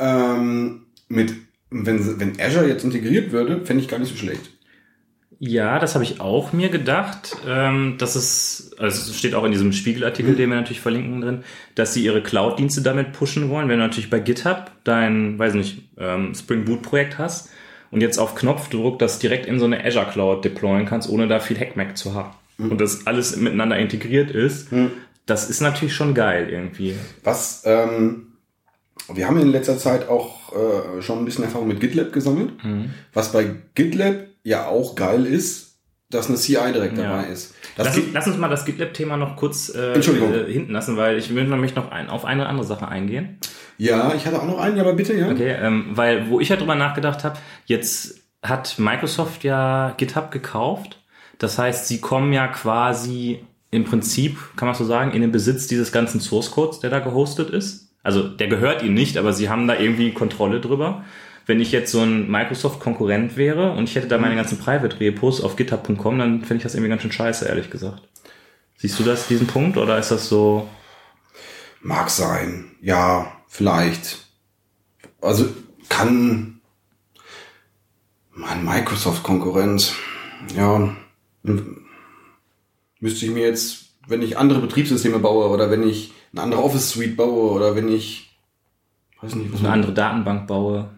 [0.00, 1.32] Ähm, mit,
[1.70, 4.50] wenn, wenn Azure jetzt integriert würde, fände ich gar nicht so schlecht.
[5.40, 7.36] Ja, das habe ich auch mir gedacht.
[7.46, 11.44] Ähm, dass es, also es steht auch in diesem Spiegelartikel, den wir natürlich verlinken drin,
[11.76, 13.68] dass sie ihre Cloud-Dienste damit pushen wollen.
[13.68, 17.50] Wenn du natürlich bei GitHub dein, weiß nicht, ähm, Spring Boot-Projekt hast
[17.90, 21.38] und jetzt auf Knopfdruck das direkt in so eine Azure Cloud deployen kannst, ohne da
[21.38, 22.30] viel Hackmack zu haben.
[22.58, 24.68] Und das alles miteinander integriert ist,
[25.26, 26.94] das ist natürlich schon geil irgendwie.
[27.22, 28.32] Was, ähm,
[29.14, 32.50] wir haben in letzter Zeit auch äh, schon ein bisschen Erfahrung mit GitLab gesammelt.
[33.14, 35.76] Was bei GitLab ja auch geil ist,
[36.10, 37.04] dass eine CI direkt Ja.
[37.04, 37.54] dabei ist.
[37.76, 41.74] Lass, lass uns mal das GitLab-Thema noch kurz äh, äh, hinten lassen, weil ich nämlich
[41.74, 43.38] noch ein, auf eine andere Sache eingehen.
[43.76, 45.30] ja, ich hatte auch noch einen, ja, aber bitte, ja.
[45.30, 50.98] Okay, ähm, weil wo ich ja drüber nachgedacht habe, jetzt hat Microsoft ja GitHub gekauft.
[51.38, 55.66] Das heißt, sie kommen ja quasi im Prinzip, kann man so sagen, in den Besitz
[55.66, 57.92] dieses ganzen Source Codes, der da gehostet ist.
[58.02, 61.04] Also der gehört ihnen nicht, aber sie haben da irgendwie Kontrolle drüber.
[61.48, 65.56] Wenn ich jetzt so ein Microsoft-Konkurrent wäre und ich hätte da meine ganzen Private-Repos auf
[65.56, 68.06] github.com, dann finde ich das irgendwie ganz schön scheiße, ehrlich gesagt.
[68.76, 70.68] Siehst du das, diesen Punkt, oder ist das so?
[71.80, 72.72] Mag sein.
[72.82, 74.26] Ja, vielleicht.
[75.22, 75.46] Also
[75.88, 76.60] kann
[78.30, 79.94] mein Microsoft-Konkurrent,
[80.54, 80.94] ja,
[83.00, 86.90] müsste ich mir jetzt, wenn ich andere Betriebssysteme baue oder wenn ich eine andere Office
[86.90, 88.38] Suite baue oder wenn ich,
[89.22, 90.90] weiß nicht, was eine andere Datenbank baue.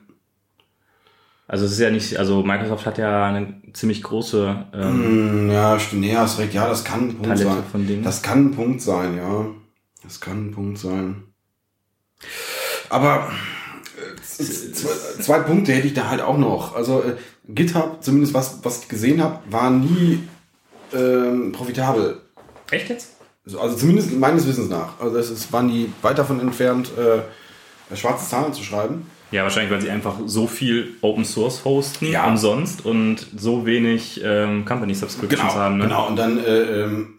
[1.50, 5.80] Also es ist ja nicht, also Microsoft hat ja eine ziemlich große ähm, mm, ja,
[5.80, 7.64] stimmt, nee, hast recht, ja, das kann ein Punkt Palette sein.
[7.72, 8.04] Von Dingen.
[8.04, 9.46] Das kann ein Punkt sein, ja.
[10.04, 11.24] Das kann ein Punkt sein.
[12.88, 13.32] Aber
[13.96, 16.76] äh, zwei, zwei Punkte hätte ich da halt auch noch.
[16.76, 17.16] Also äh,
[17.48, 20.22] GitHub, zumindest was, was ich gesehen habe, war nie
[20.94, 22.20] ähm, profitabel.
[22.70, 23.16] Echt jetzt?
[23.44, 25.00] Also, also zumindest meines Wissens nach.
[25.00, 29.10] Also es ist, waren die weit davon entfernt, äh, schwarze Zahlen zu schreiben.
[29.30, 32.26] Ja, wahrscheinlich, weil sie einfach so viel Open Source hosten, ja.
[32.26, 35.78] umsonst und so wenig ähm, Company Subscriptions genau, haben.
[35.78, 35.84] Ne?
[35.84, 37.18] Genau, und dann, äh, ähm,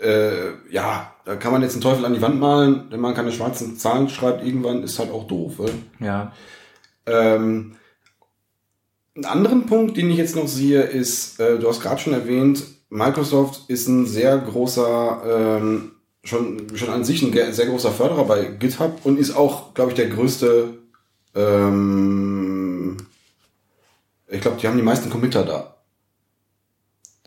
[0.00, 3.32] äh, ja, da kann man jetzt einen Teufel an die Wand malen, wenn man keine
[3.32, 5.60] schwarzen Zahlen schreibt, irgendwann ist halt auch doof.
[5.60, 6.04] Äh?
[6.04, 6.32] Ja.
[7.06, 7.76] Ähm,
[9.14, 12.64] einen anderen Punkt, den ich jetzt noch sehe, ist, äh, du hast gerade schon erwähnt,
[12.90, 15.92] Microsoft ist ein sehr großer, ähm,
[16.26, 19.96] schon, schon an sich ein sehr großer Förderer bei GitHub und ist auch, glaube ich,
[19.96, 20.74] der größte,
[21.34, 22.96] ähm,
[24.28, 25.76] ich glaube, die haben die meisten Committer da.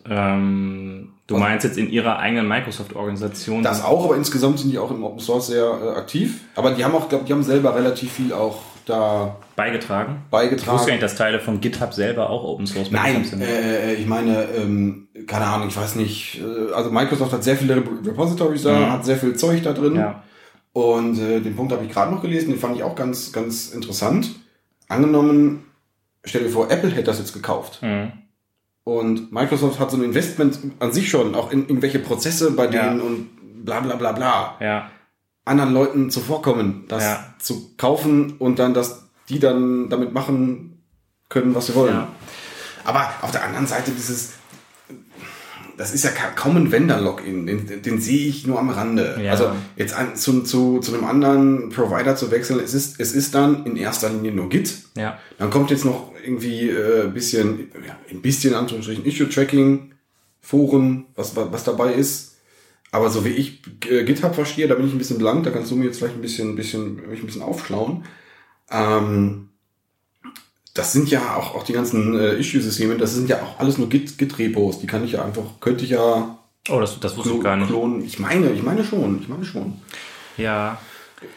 [0.05, 3.63] Ähm, du also, meinst jetzt in ihrer eigenen Microsoft-Organisation?
[3.63, 6.41] Das auch, aber insgesamt sind die auch im Open Source sehr äh, aktiv.
[6.55, 10.23] Aber die haben auch, glaube die haben selber relativ viel auch da beigetragen.
[10.31, 10.61] Beigetragen.
[10.61, 13.41] Ich wusste gar nicht, dass Teile von GitHub selber auch Open Source Nein, sind.
[13.41, 16.41] Äh, ich meine, ähm, keine Ahnung, ich weiß nicht.
[16.41, 18.91] Äh, also Microsoft hat sehr viele Repositories da, mhm.
[18.91, 19.95] hat sehr viel Zeug da drin.
[19.95, 20.23] Ja.
[20.73, 23.69] Und äh, den Punkt habe ich gerade noch gelesen, den fand ich auch ganz, ganz
[23.69, 24.31] interessant.
[24.87, 25.65] Angenommen,
[26.23, 27.81] stell dir vor, Apple hätte das jetzt gekauft.
[27.81, 28.11] Mhm.
[28.83, 32.99] Und Microsoft hat so ein Investment an sich schon, auch in irgendwelche Prozesse bei denen
[32.99, 33.03] ja.
[33.03, 34.55] und bla bla bla bla.
[34.59, 34.89] Ja
[35.49, 37.33] anderen Leuten zuvorkommen, das ja.
[37.39, 40.81] zu kaufen und dann, dass die dann damit machen
[41.27, 41.93] können, was sie wollen.
[41.93, 42.07] Ja.
[42.83, 44.31] Aber auf der anderen Seite dieses,
[45.77, 49.19] das ist ja kaum ein Vendor-Login, den, den sehe ich nur am Rande.
[49.23, 49.31] Ja.
[49.31, 53.35] Also jetzt an, zu, zu, zu einem anderen Provider zu wechseln, es ist, es ist
[53.35, 54.73] dann in erster Linie nur Git.
[54.95, 55.19] Ja.
[55.37, 59.91] Dann kommt jetzt noch irgendwie äh, bisschen, ja, ein bisschen Anführungsstrichen Issue-Tracking,
[60.41, 62.28] Foren, was, was dabei ist.
[62.91, 65.69] Aber so wie ich äh, GitHub verstehe, da bin ich ein bisschen blank, da kannst
[65.71, 68.05] du mir jetzt vielleicht ein bisschen, ein bisschen, mich ein bisschen aufschlauen.
[68.71, 69.49] Ähm,
[70.73, 73.89] das sind ja auch, auch die ganzen äh, Issue-Systeme, das sind ja auch alles nur
[73.89, 76.37] Git-Repos, Git die kann ich ja einfach, könnte ich ja.
[76.69, 77.67] Oh, das, das wusste ich gar nicht.
[77.67, 78.03] Klonen.
[78.03, 79.73] Ich meine, ich meine schon, ich meine schon.
[80.37, 80.79] Ja.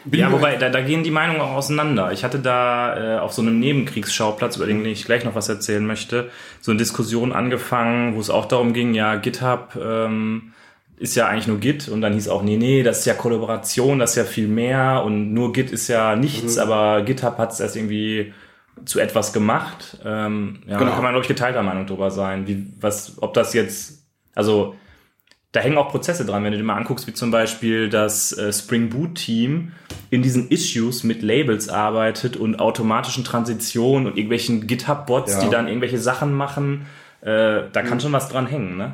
[0.05, 2.13] Bin ja, wobei, da, da gehen die Meinungen auch auseinander.
[2.13, 5.85] Ich hatte da äh, auf so einem Nebenkriegsschauplatz, über den ich gleich noch was erzählen
[5.85, 6.29] möchte,
[6.61, 10.53] so eine Diskussion angefangen, wo es auch darum ging, ja, GitHub ähm,
[11.03, 13.99] ist ja eigentlich nur Git und dann hieß auch, nee, nee, das ist ja Kollaboration,
[13.99, 16.61] das ist ja viel mehr und nur Git ist ja nichts, mhm.
[16.61, 18.33] aber GitHub hat es erst irgendwie
[18.85, 19.97] zu etwas gemacht.
[20.05, 20.89] Ähm, ja, genau.
[20.89, 22.47] da kann man, glaube ich, geteilter Meinung drüber sein.
[22.47, 24.75] Wie, was, ob das jetzt, also
[25.51, 28.53] da hängen auch Prozesse dran, wenn du dir mal anguckst, wie zum Beispiel das äh,
[28.53, 29.73] Spring Boot Team
[30.09, 35.41] in diesen Issues mit Labels arbeitet und automatischen Transitionen und irgendwelchen GitHub-Bots, ja.
[35.41, 36.85] die dann irgendwelche Sachen machen.
[37.19, 37.99] Äh, da kann mhm.
[37.99, 38.93] schon was dran hängen, ne?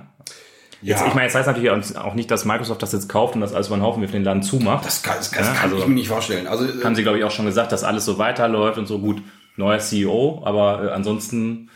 [0.82, 0.96] Ja.
[0.96, 3.54] Jetzt, ich meine, jetzt heißt natürlich auch nicht, dass Microsoft das jetzt kauft und das
[3.54, 4.86] alles über den Haufen wirft, den Laden zumacht.
[4.86, 6.48] Das kann, das kann, ja, also, ich mir nicht vorstellen.
[6.48, 9.00] Also, äh, haben sie, glaube ich, auch schon gesagt, dass alles so weiterläuft und so
[9.00, 9.22] gut.
[9.58, 11.70] Neuer CEO, aber äh, ansonsten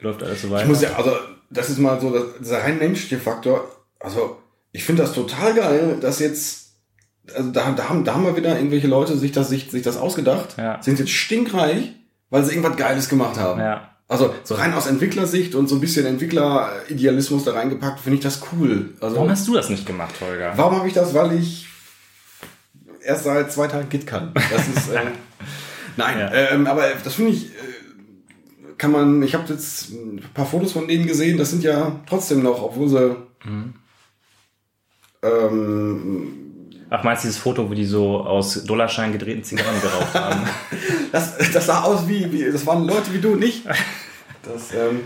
[0.00, 0.62] läuft alles so weiter.
[0.62, 1.12] Ich muss ja, also,
[1.48, 3.64] das ist mal so, das, dieser rein menschliche Faktor.
[4.00, 4.38] Also,
[4.72, 6.72] ich finde das total geil, dass jetzt,
[7.34, 9.96] also da, da, haben, da haben wir wieder irgendwelche Leute sich das, sich, sich das
[9.96, 10.82] ausgedacht, ja.
[10.82, 11.92] sind jetzt stinkreich,
[12.30, 13.60] weil sie irgendwas Geiles gemacht haben.
[13.60, 13.89] Ja.
[14.10, 18.42] Also so rein aus Entwicklersicht und so ein bisschen Entwickleridealismus da reingepackt, finde ich das
[18.50, 18.92] cool.
[19.00, 20.52] Also, warum hast du das nicht gemacht, Holger?
[20.56, 21.14] Warum habe ich das?
[21.14, 21.68] Weil ich
[23.04, 24.34] erst seit zwei Tagen Git kann.
[24.34, 25.02] Das ist äh,
[25.96, 26.32] nein, ja.
[26.32, 27.58] ähm, aber das finde ich äh,
[28.78, 29.22] kann man.
[29.22, 31.38] Ich habe jetzt ein paar Fotos von denen gesehen.
[31.38, 33.74] Das sind ja trotzdem noch, obwohl sie mhm.
[35.22, 36.50] ähm,
[36.92, 40.40] Ach, meinst du dieses Foto, wo die so aus Dollarschein gedrehten Zigarren geraucht haben?
[41.12, 43.64] das, das sah aus wie, wie, das waren Leute wie du, nicht?
[44.42, 45.00] Das, ähm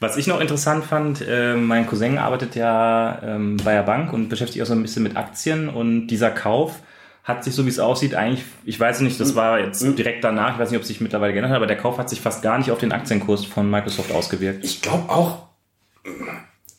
[0.00, 4.28] was ich noch interessant fand, äh, mein Cousin arbeitet ja ähm, bei der Bank und
[4.28, 6.76] beschäftigt sich auch so ein bisschen mit Aktien und dieser Kauf
[7.24, 9.96] hat sich, so wie es aussieht, eigentlich, ich weiß nicht, das war jetzt mhm.
[9.96, 12.20] direkt danach, ich weiß nicht, ob sich mittlerweile geändert hat, aber der Kauf hat sich
[12.20, 14.64] fast gar nicht auf den Aktienkurs von Microsoft ausgewirkt.
[14.64, 15.48] Ich glaube auch,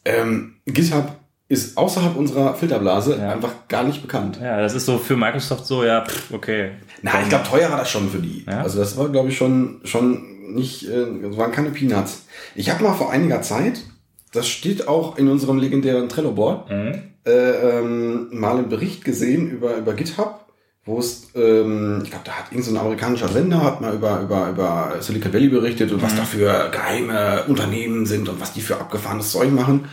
[0.05, 1.18] Ähm, GitHub
[1.49, 3.31] ist außerhalb unserer Filterblase Ja.
[3.33, 4.39] einfach gar nicht bekannt.
[4.41, 6.71] Ja, das ist so für Microsoft so, ja, pff, okay.
[7.01, 8.45] Na, ich glaube, teuer war das schon für die.
[8.47, 8.61] Ja?
[8.61, 12.25] Also das war, glaube ich, schon, schon nicht, äh, das waren keine Peanuts.
[12.55, 13.81] Ich habe mal vor einiger Zeit,
[14.31, 17.01] das steht auch in unserem legendären Trello-Board, Mhm.
[17.25, 20.45] äh, ähm, mal einen Bericht gesehen über, über GitHub,
[20.85, 24.21] wo es, ähm, ich glaube, da hat irgendein so ein amerikanischer Sender, hat mal über,
[24.21, 28.61] über, über Silicon Valley berichtet und was da für geheime Unternehmen sind und was die
[28.61, 29.85] für abgefahrenes Zeug machen.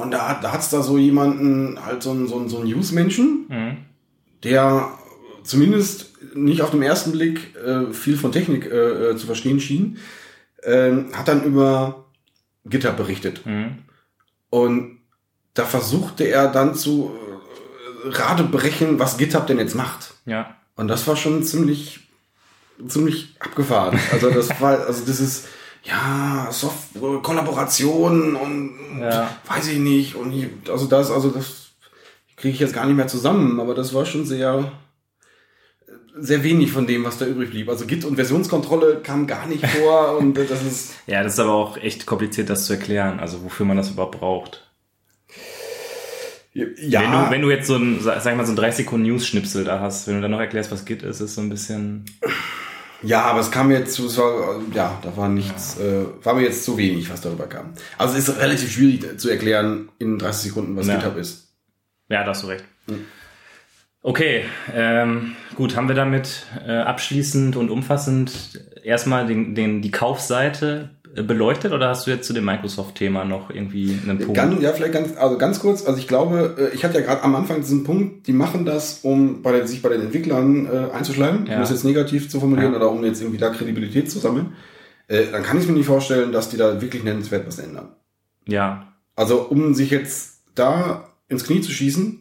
[0.00, 2.68] Und da, hat- da hat's da so jemanden, halt so einen, so einen, so einen
[2.70, 3.76] News-Menschen, Mhm.
[4.44, 4.90] der
[5.44, 9.98] zumindest nicht auf den ersten Blick äh, viel von Technik äh, äh, zu verstehen schien,
[10.62, 12.04] ähm, hat dann über
[12.66, 13.44] GitHub berichtet.
[13.46, 13.78] Mhm.
[14.50, 14.98] Und
[15.54, 17.10] da versuchte er dann zu
[18.04, 20.14] äh, radebrechen, was GitHub denn jetzt macht.
[20.26, 20.54] Ja.
[20.76, 22.08] Und das war schon ziemlich,
[22.86, 23.98] ziemlich abgefahren.
[24.12, 25.46] Also das war, also das ist,
[25.84, 26.88] ja, Soft
[27.22, 29.30] Kollaboration und Ja.
[29.46, 30.14] weiß ich nicht.
[30.14, 31.70] Und ich, also das, also das
[32.36, 34.72] kriege ich jetzt gar nicht mehr zusammen, aber das war schon sehr,
[36.18, 37.68] sehr wenig von dem, was da übrig blieb.
[37.68, 41.52] Also Git und Versionskontrolle kam gar nicht vor und das ist, Ja, das ist aber
[41.52, 44.66] auch echt kompliziert, das zu erklären, also wofür man das überhaupt braucht.
[46.52, 46.66] ja,
[47.02, 49.64] Wenn, du, wenn du jetzt so ein, sag ich mal, so ein 30 Sekunden News-Schnipsel
[49.64, 52.04] da hast, wenn du dann noch erklärst, was Git ist, ist so ein bisschen.
[53.02, 56.34] Ja, aber es kam jetzt zu, es war, äh, ja, da war nichts, äh, war
[56.34, 57.72] mir jetzt zu wenig, was darüber kam.
[57.96, 60.96] Also es ist relativ schwierig zu erklären in 30 Sekunden, was Ja.
[60.96, 61.54] GitHub ist.
[62.08, 62.64] Ja, da hast du recht.
[64.02, 70.90] Okay, ähm, gut, haben wir damit äh, abschließend und umfassend erstmal den, den, die Kaufseite
[70.99, 74.34] äh, beleuchtet oder hast du jetzt zu dem Microsoft-Thema noch irgendwie einen Punkt?
[74.34, 77.22] Ganz, ja, vielleicht ganz, also ganz kurz, also ich glaube, äh, ich hatte ja gerade
[77.24, 80.94] am Anfang diesen Punkt, die machen das, um bei den, sich bei den Entwicklern äh,
[80.94, 81.54] einzuschleimen, Ja.
[81.56, 82.78] um das jetzt negativ zu formulieren Ja.
[82.78, 84.52] oder um jetzt irgendwie da Kredibilität zu sammeln.
[85.08, 87.88] Äh, dann kann ich mir nicht vorstellen, dass die da wirklich nennenswert was ändern.
[88.46, 92.19] Ja, Also um sich jetzt da ins Knie zu schießen,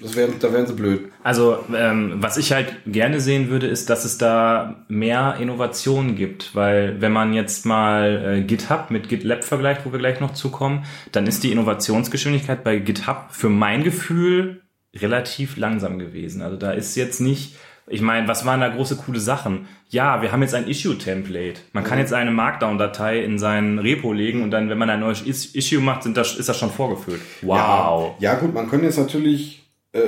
[0.00, 1.10] das wären, da wären sie blöd.
[1.22, 6.54] Also, ähm, was ich halt gerne sehen würde, ist, dass es da mehr Innovationen gibt,
[6.54, 10.84] weil wenn man jetzt mal äh, GitHub mit GitLab vergleicht, wo wir gleich noch zukommen,
[11.12, 14.62] dann ist die Innovationsgeschwindigkeit bei GitHub für mein Gefühl
[14.94, 16.42] relativ langsam gewesen.
[16.42, 17.56] Also da ist jetzt nicht,
[17.86, 19.66] ich meine, was waren da große coole Sachen?
[19.88, 21.60] Ja, wir haben jetzt ein Issue-Template.
[21.72, 25.22] Man kann jetzt eine Markdown-Datei in sein Repo legen und dann, wenn man ein neues
[25.22, 27.20] Is Issue macht, sind das, ist das schon vorgefüllt.
[27.42, 28.16] Wow.
[28.18, 29.65] Ja, ja gut, man kann jetzt natürlich,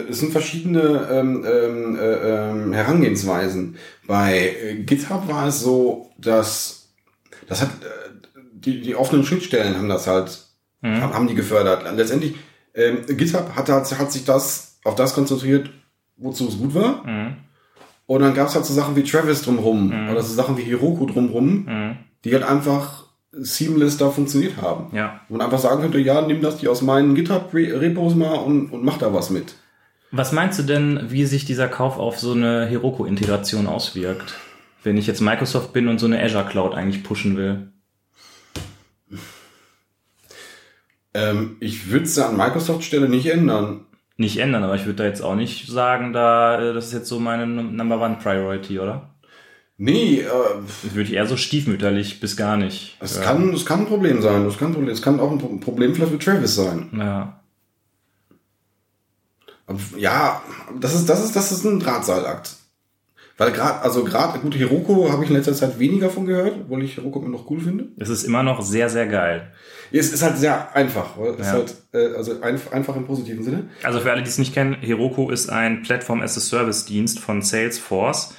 [0.09, 3.77] es sind verschiedene ähm, ähm, äh, ähm, Herangehensweisen.
[4.07, 6.89] Bei äh, GitHub war es so, dass
[7.49, 8.11] das hat äh,
[8.53, 10.47] die, die offenen Schnittstellen haben das halt,
[10.83, 11.85] haben, haben die gefördert.
[11.97, 12.35] Letztendlich,
[12.75, 15.71] ähm, GitHub hat, hat, hat sich das auf das konzentriert,
[16.17, 17.07] wozu es gut war.
[17.07, 17.37] Mhm.
[18.07, 21.07] Und dann gab es halt so Sachen wie Travis drumrum oder so Sachen wie Heroku
[21.07, 21.97] drumrum, Mhm.
[22.25, 24.95] die halt einfach seamless da funktioniert haben.
[24.97, 25.21] Ja.
[25.29, 28.99] Und einfach sagen könnte, ja, nimm das die aus meinen GitHub-Repos mal und, und mach
[28.99, 29.55] da was mit.
[30.11, 34.35] Was meinst du denn, wie sich dieser Kauf auf so eine Heroku-Integration auswirkt?
[34.83, 37.73] Wenn ich jetzt Microsoft bin und so eine Azure Cloud eigentlich pushen will.
[41.15, 43.87] Ähm, ich würde es an Microsoft-Stelle nicht ändern.
[44.17, 47.09] Nicht ändern, aber ich würde da jetzt auch nicht sagen, da äh, das ist jetzt
[47.09, 49.15] so meine Number One Priority, oder?
[49.77, 50.27] Nee, äh,
[50.83, 52.97] Das würde ich eher so stiefmütterlich bis gar nicht.
[53.01, 54.45] es, äh, kann, es kann ein Problem sein.
[54.47, 56.89] Es kann, ein Problem- es kann auch ein Pro- Problem vielleicht für Travis sein.
[56.97, 57.38] Ja.
[59.97, 60.43] Ja,
[60.81, 62.55] das ist, das ist, das ist ein Drahtseilakt.
[63.37, 66.83] Weil gerade, also gerade, gut, Heroku habe ich in letzter Zeit weniger von gehört, obwohl
[66.83, 67.85] ich Heroku immer noch cool finde.
[67.97, 69.53] Es ist immer noch sehr, sehr geil.
[69.93, 71.17] Es ist halt sehr einfach.
[71.19, 71.53] Es ist Ja.
[71.53, 73.69] halt, äh, also einf einfach im positiven Sinne.
[73.85, 78.35] Also für alle, die es nicht kennen, Heroku ist ein Platform-as-a-Service-Dienst von Salesforce,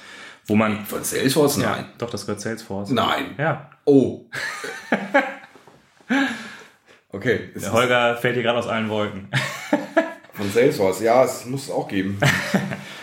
[0.46, 0.84] wo man...
[0.84, 1.56] Von Salesforce?
[1.62, 1.86] Ja, Nein.
[1.96, 2.90] doch, das gehört Salesforce.
[2.90, 3.36] Nein.
[3.38, 4.26] Ja, Oh.
[7.10, 7.50] okay.
[7.54, 9.30] der Holger fällt hier gerade aus allen Wolken.
[10.40, 11.00] von Salesforce.
[11.00, 12.18] Ja, es muss es auch geben.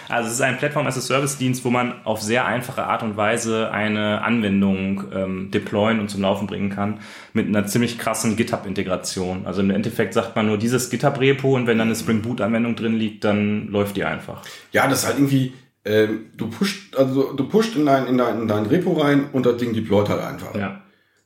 [0.10, 5.04] Also es ist ein Plattform-as-a-Service-Dienst, wo man auf sehr einfache Art und Weise eine Anwendung
[5.14, 7.00] ähm, deployen und zum Laufen bringen kann
[7.34, 9.46] mit einer ziemlich krassen GitHub-Integration.
[9.46, 12.96] Also im Endeffekt sagt man nur dieses GitHub-Repo und wenn dann eine Spring Boot-Anwendung drin
[12.96, 14.44] liegt, dann läuft die einfach.
[14.72, 18.44] Ja, das ist halt irgendwie, ähm, du pusht, also du pusht in dein, in dein,
[18.44, 20.56] in dein Repo rein und das Ding deployt halt einfach.
[20.56, 20.84] Ja.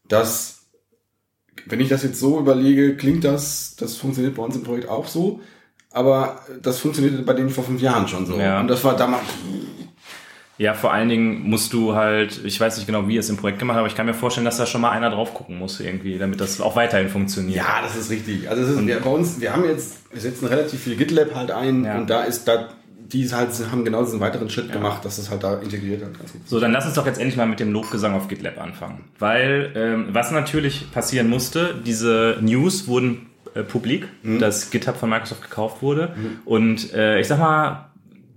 [0.08, 0.65] Das,
[1.67, 5.08] wenn ich das jetzt so überlege, klingt das, das funktioniert bei uns im Projekt auch
[5.08, 5.41] so,
[5.92, 8.38] aber das funktionierte bei denen vor fünf Jahren schon so.
[8.38, 8.60] Ja.
[8.60, 9.24] Und das war damals,
[10.58, 13.38] Ja, vor allen Dingen musst du halt, ich weiß nicht genau, wie ihr es im
[13.38, 15.58] Projekt gemacht habt, aber ich kann mir vorstellen, dass da schon mal einer drauf gucken
[15.58, 17.58] muss irgendwie, damit das auch weiterhin funktioniert.
[17.58, 18.48] ja, das ist richtig.
[18.50, 21.84] Also ist, wir, bei uns, wir haben jetzt, wir setzen relativ viel GitLab halt ein
[21.84, 21.98] Ja.
[21.98, 22.70] und da ist, da
[23.12, 26.12] die halt haben genau diesen weiteren Schritt gemacht, dass es halt da integriert hat.
[26.46, 29.04] So, dann lass uns doch jetzt endlich mal mit dem Lobgesang auf GitLab anfangen.
[29.20, 35.42] Weil, ähm, was natürlich passieren musste, diese News wurden äh, publik, dass GitHub von Microsoft
[35.42, 36.16] gekauft wurde.
[36.46, 37.88] Und äh, ich sag mal,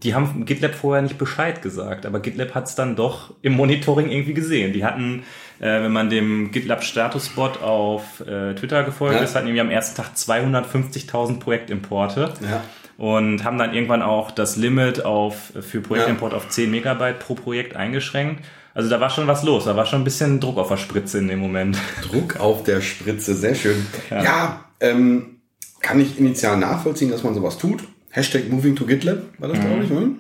[0.03, 4.11] die haben GitLab vorher nicht Bescheid gesagt, aber GitLab hat es dann doch im Monitoring
[4.11, 4.74] irgendwie gesehen.
[4.74, 5.22] Die hatten,
[5.61, 9.22] äh, wenn man dem GitLab Statusbot auf äh, Twitter gefolgt Ja.
[9.22, 12.62] ist, hatten irgendwie am ersten Tag 250.000 Projektimporte Ja.
[12.98, 17.74] und haben dann irgendwann auch das Limit auf für Projektimport auf 10 Megabyte pro Projekt
[17.77, 18.44] eingeschränkt.
[18.74, 21.18] Also da war schon was los, da war schon ein bisschen Druck auf der Spritze
[21.18, 21.79] in dem Moment.
[22.03, 23.87] Druck auf der Spritze, sehr schön.
[24.11, 25.40] Ja, ähm,
[25.80, 27.84] kann ich initial nachvollziehen, dass man sowas tut.
[28.10, 29.90] Hashtag moving to GitLab war das, glaube ich.
[29.90, 30.10] Ne?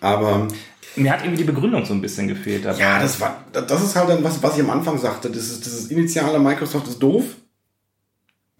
[0.00, 0.48] Aber
[0.96, 2.66] Mir hat irgendwie die Begründung so ein bisschen gefehlt.
[2.66, 5.28] Aber ja, das war, das ist halt dann was, was ich am Anfang sagte.
[5.28, 7.24] Das ist, dieses initiale Microsoft ist doof.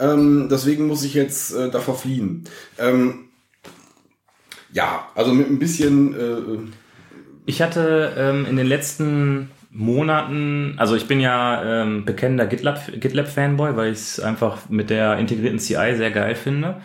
[0.00, 2.44] Ähm, deswegen muss ich jetzt äh, davor fliehen.
[2.78, 3.28] Ähm,
[4.72, 6.70] ja, also mit ein bisschen, äh,
[7.46, 13.76] Ich hatte ähm, in den letzten Monaten, also ich bin ja ähm, bekennender GitLab, GitLab-Fanboy,
[13.76, 16.76] weil ich es einfach mit der integrierten CI sehr geil finde.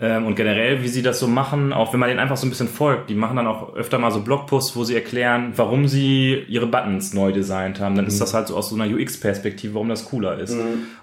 [0.00, 2.50] Ähm, und generell, wie sie das so machen, auch wenn man denen einfach so ein
[2.50, 6.44] bisschen folgt, die machen dann auch öfter mal so Blogposts, wo sie erklären, warum sie
[6.48, 7.94] ihre Buttons neu designt haben.
[7.94, 10.56] Dann ist das halt so aus so einer UX-Perspektive, warum das cooler ist.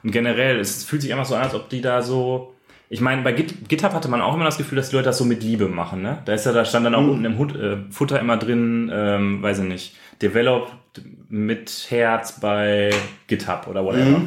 [0.04, 2.54] Und generell, es fühlt sich einfach so an, als ob die da so
[2.91, 5.19] ich meine, bei Git, GitHub hatte man auch immer das Gefühl, dass die Leute das
[5.19, 6.02] so mit Liebe machen.
[6.02, 6.23] Ne?
[6.25, 9.43] Da ist ja, da stand dann auch unten im Hut, äh, Futter immer drin, ähm,
[9.43, 10.71] weiß ich nicht, developed
[11.29, 12.91] mit Herz bei
[13.27, 14.21] GitHub oder whatever.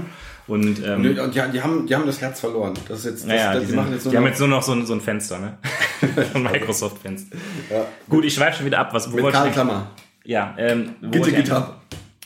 [0.48, 2.74] Und ähm, und die, die, haben, die haben das Herz verloren.
[2.88, 4.38] Das ist jetzt, das, naja, das, die, die machen jetzt nur die haben noch jetzt
[4.40, 5.58] nur noch so ein, so ein Fenster, ne?
[6.34, 7.36] ein Microsoft-Fenster.
[7.70, 7.84] Ja.
[8.08, 8.92] Gut, ich schweife schon wieder ab.
[8.92, 9.90] Was, wo mit ich Karl eigentlich- Klammer.
[10.24, 11.76] Ja, ähm, Gitte ich GitHub.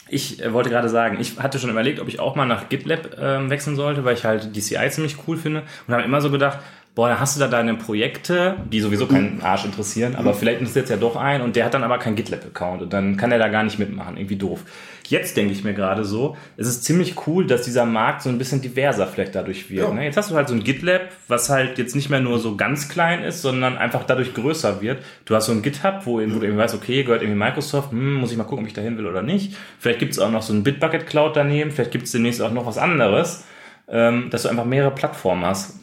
[0.08, 3.16] ich äh, wollte gerade sagen, ich hatte schon überlegt, ob ich auch mal nach GitLab
[3.18, 6.30] ähm, wechseln sollte, weil ich halt die CI ziemlich cool finde und habe immer so
[6.30, 6.58] gedacht,
[6.96, 10.86] boah, da hast du da deine Projekte, die sowieso keinen Arsch interessieren, aber vielleicht interessiert
[10.86, 13.38] es ja doch ein und der hat dann aber keinen GitLab-Account und dann kann er
[13.38, 14.62] da gar nicht mitmachen, irgendwie doof.
[15.06, 18.38] Jetzt denke ich mir gerade so, es ist ziemlich cool, dass dieser Markt so ein
[18.38, 19.86] bisschen diverser vielleicht dadurch wird.
[19.86, 19.92] Ja.
[19.92, 20.04] Ne?
[20.04, 22.88] Jetzt hast du halt so ein GitLab, was halt jetzt nicht mehr nur so ganz
[22.88, 25.02] klein ist, sondern einfach dadurch größer wird.
[25.26, 28.32] Du hast so ein GitHub, wo, du irgendwie weißt, okay, gehört irgendwie Microsoft, hm, muss
[28.32, 29.54] ich mal gucken, ob ich da hin will oder nicht.
[29.78, 32.52] Vielleicht gibt es auch noch so ein Bitbucket Cloud daneben, vielleicht gibt es demnächst auch
[32.52, 33.44] noch was anderes,
[33.86, 35.74] ähm, dass du einfach mehrere Plattformen hast,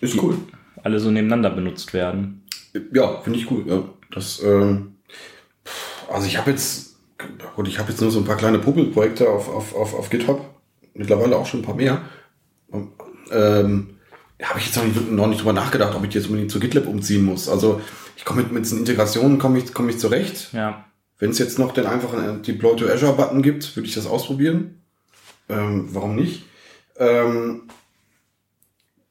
[0.00, 0.36] Ist cool.
[0.82, 2.42] alle so nebeneinander benutzt werden.
[2.92, 3.64] Ja, finde ich cool.
[3.66, 3.84] Ja.
[4.12, 4.96] Das, ähm,
[6.10, 6.96] also ich habe jetzt,
[7.54, 10.44] gut, ich habe jetzt nur so ein paar kleine Puppelprojekte auf, auf, auf, auf GitHub.
[10.94, 12.02] Mittlerweile auch schon ein paar mehr.
[13.30, 13.96] Ähm,
[14.40, 16.60] ja, habe ich jetzt noch nicht, noch nicht drüber nachgedacht, ob ich jetzt unbedingt zu
[16.60, 17.48] GitLab umziehen muss.
[17.48, 17.80] Also
[18.16, 20.50] ich komme mit, mit diesen Integrationen komme ich, komme ich zurecht.
[20.52, 20.84] Ja,
[21.18, 24.82] Wenn es jetzt noch den einfachen Deploy to Azure Button gibt, würde ich das ausprobieren.
[25.48, 26.44] Ähm, warum nicht?
[26.96, 27.62] Ähm,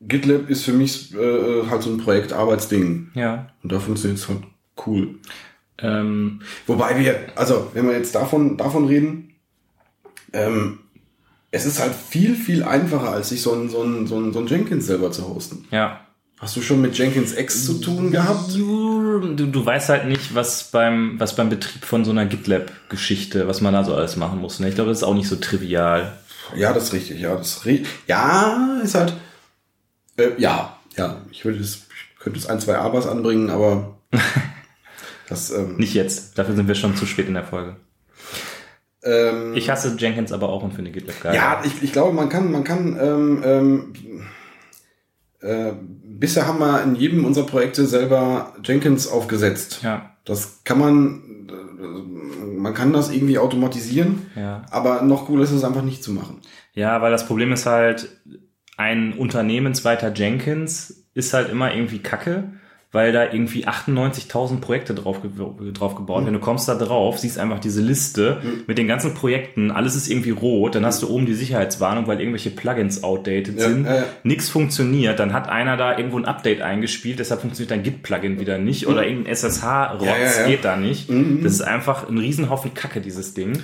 [0.01, 3.11] GitLab ist für mich äh, halt so ein Projektarbeitsding.
[3.15, 3.47] ja.
[3.63, 4.39] Und da funktioniert es halt
[4.87, 5.15] cool.
[5.77, 9.33] Ähm, Wobei wir, also wenn wir jetzt davon, davon reden,
[10.33, 10.79] ähm,
[11.51, 14.39] es ist halt viel, viel einfacher, als sich so ein, so ein, so ein, so
[14.39, 15.65] ein Jenkins selber zu hosten.
[15.71, 16.01] ja.
[16.41, 18.55] Hast du schon mit Jenkins X zu tun gehabt?
[18.55, 23.59] Du, du weißt halt nicht, was beim, was beim Betrieb von so einer GitLab-Geschichte, was
[23.59, 24.61] man da so alles machen muss.
[24.61, 24.69] Ne?
[24.69, 26.13] Ich glaube, das ist auch nicht so trivial.
[26.55, 27.35] Ja, das ist richtig, ja.
[27.35, 29.15] Das ri- ja, ist halt.
[30.19, 31.21] Äh, ja, ja.
[31.31, 31.87] Ich würde es,
[32.19, 33.97] könnte es ein, zwei Abers anbringen, aber
[35.29, 36.37] das, ähm, Nicht jetzt.
[36.37, 37.75] Dafür sind wir schon zu spät in der Folge.
[39.03, 41.35] ähm, Ich hasse Jenkins aber auch und finde GitLab geil.
[41.35, 43.93] Ja, ich, ich glaube, man kann, man kann, ähm, ähm,
[45.41, 45.71] äh,
[46.03, 49.79] bisher haben wir in jedem unserer Projekte selber Jenkins aufgesetzt.
[49.83, 51.21] Ja, Das kann man,
[52.57, 54.63] man kann das irgendwie automatisieren, ja.
[54.69, 56.41] aber noch cooler ist es einfach nicht zu machen.
[56.73, 58.09] Ja, weil das Problem ist halt,
[58.79, 62.45] ein unternehmensweiter Jenkins ist halt immer irgendwie kacke,
[62.91, 65.19] weil da irgendwie 98.000 Projekte drauf,
[65.73, 66.25] drauf gebaut.
[66.25, 70.09] Wenn du kommst da drauf, siehst einfach diese Liste mit den ganzen Projekten, alles ist
[70.09, 73.85] irgendwie rot, dann hast du oben die Sicherheitswarnung, weil irgendwelche Plugins outdated Ja, sind.
[73.85, 74.03] ja, ja.
[74.23, 78.57] Nix funktioniert, dann hat einer da irgendwo ein Update eingespielt, deshalb funktioniert dein Git-Plugin wieder
[78.57, 81.09] nicht oder irgendein SSH-Rotz geht da nicht.
[81.43, 83.61] Das ist einfach ein Riesenhaufen Kacke, dieses Ding.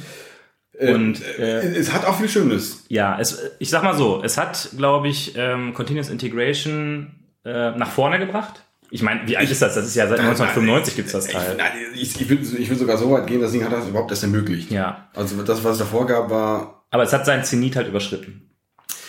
[0.79, 2.83] Und äh, es hat auch viel Schönes.
[2.89, 7.11] ja, es, ich sag mal so, es hat, glaube ich, ähm, Continuous Integration
[7.45, 8.61] äh, nach vorne gebracht.
[8.91, 9.75] Ich meine, wie alt ist das?
[9.75, 11.57] Das ist ja seit 1995 gibt's das Ich, Teil.
[11.95, 14.23] ich, ich, will, ich will sogar so weit gehen, das Ding hat das überhaupt erst
[14.23, 14.69] ermöglicht.
[14.71, 16.85] Ja, Also das, was es davor gab, war.
[16.91, 18.41] aber es hat seinen Zenit halt überschritten.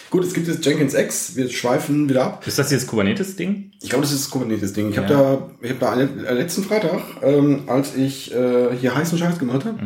[0.09, 2.47] Gut, es gibt jetzt Jenkins X, wir schweifen wieder ab.
[2.47, 3.73] Ist das dieses Kubernetes-Ding?
[3.83, 4.91] Ich glaube, das ist das Kubernetes-Ding.
[4.91, 5.03] Ich Ja.
[5.03, 9.39] habe da, ich hab da äh, letzten Freitag, ähm, als ich äh, hier heißen Scheiß
[9.39, 9.79] gemacht habe,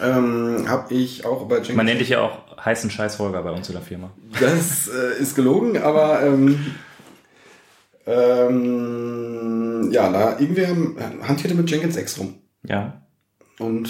[0.00, 3.50] ähm, habe ich auch bei Jenkins Man nennt dich ja auch heißen Scheiß Holger bei
[3.50, 4.10] uns in der Firma.
[4.40, 6.74] Das äh, ist gelogen, aber ähm,
[8.06, 10.68] Ähm, ja, da irgendwer
[11.26, 12.34] hantierte mit Jenkins X rum.
[12.64, 13.02] Ja.
[13.58, 13.88] Und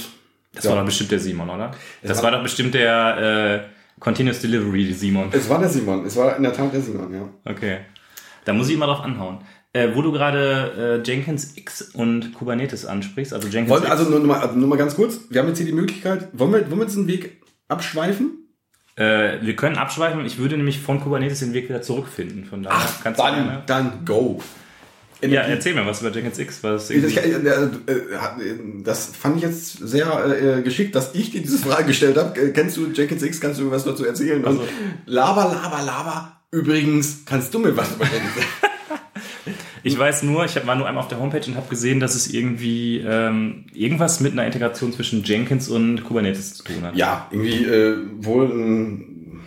[0.55, 1.71] Das ja, war doch bestimmt der Simon, oder?
[2.03, 5.29] Das war- war doch bestimmt der äh, Continuous Delivery Simon.
[5.33, 6.05] es war der Simon.
[6.05, 7.29] Es war in der Tat der Simon, ja.
[7.51, 7.79] Okay.
[8.45, 9.39] Da muss ich immer drauf anhauen.
[9.75, 13.91] Äh, wo du gerade äh, Jenkins X und Kubernetes ansprichst, also Jenkins Wollen, X.
[13.91, 15.20] also nur, nur, mal, also nur mal ganz kurz.
[15.31, 16.29] Wir haben jetzt hier die Möglichkeit.
[16.35, 18.33] Wollen wir, wollen wir diesen Weg abschweifen?
[18.97, 20.27] Äh, wir können abschweifen.
[20.27, 22.45] Ich würde nämlich von Kubernetes den Weg wieder zurückfinden.
[22.45, 23.62] Von daher kannst du dann, gerne.
[23.66, 24.43] dann go.
[25.23, 26.59] Ja, erzähl mir was über Jenkins X.
[26.62, 27.23] Was Ich, ich, äh,
[28.85, 32.39] das fand ich jetzt sehr äh, geschickt, dass ich dir diese Frage gestellt habe.
[32.39, 33.41] Äh, Kennst du Jenkins X?
[33.41, 34.45] Kannst du mir was dazu erzählen?
[34.45, 34.66] Also-
[35.07, 36.41] laber, laber, laber.
[36.51, 38.47] Übrigens, kannst du mir was über Jenkins X?
[39.85, 42.14] Ich weiß nur, ich hab- war nur einmal auf der Homepage und habe gesehen, dass
[42.14, 46.95] es irgendwie ähm, irgendwas mit einer Integration zwischen Jenkins und Kubernetes zu tun hat.
[46.97, 49.41] ja, irgendwie äh, wohl ein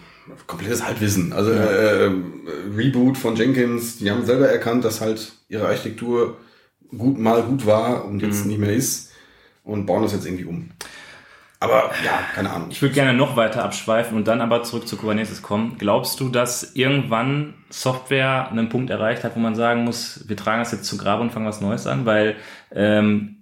[0.48, 1.34] komplettes Halbwissen.
[1.34, 2.12] Also äh, äh,
[2.76, 3.98] Reboot von Jenkins.
[3.98, 6.38] Die haben selber erkannt, dass halt ihre Architektur
[6.96, 9.12] gut mal gut war und jetzt nicht mehr ist
[9.64, 10.70] und bauen das jetzt irgendwie um.
[11.66, 12.68] Aber ja, keine Ahnung.
[12.72, 15.76] Ich würde gerne noch weiter abschweifen und dann aber zurück zu Kubernetes kommen.
[15.78, 20.60] Glaubst du, dass irgendwann Software einen Punkt erreicht hat, wo man sagen muss, wir tragen
[20.60, 22.06] das jetzt zu Grabe und fangen was Neues an?
[22.06, 22.36] Weil
[22.74, 23.38] ähm,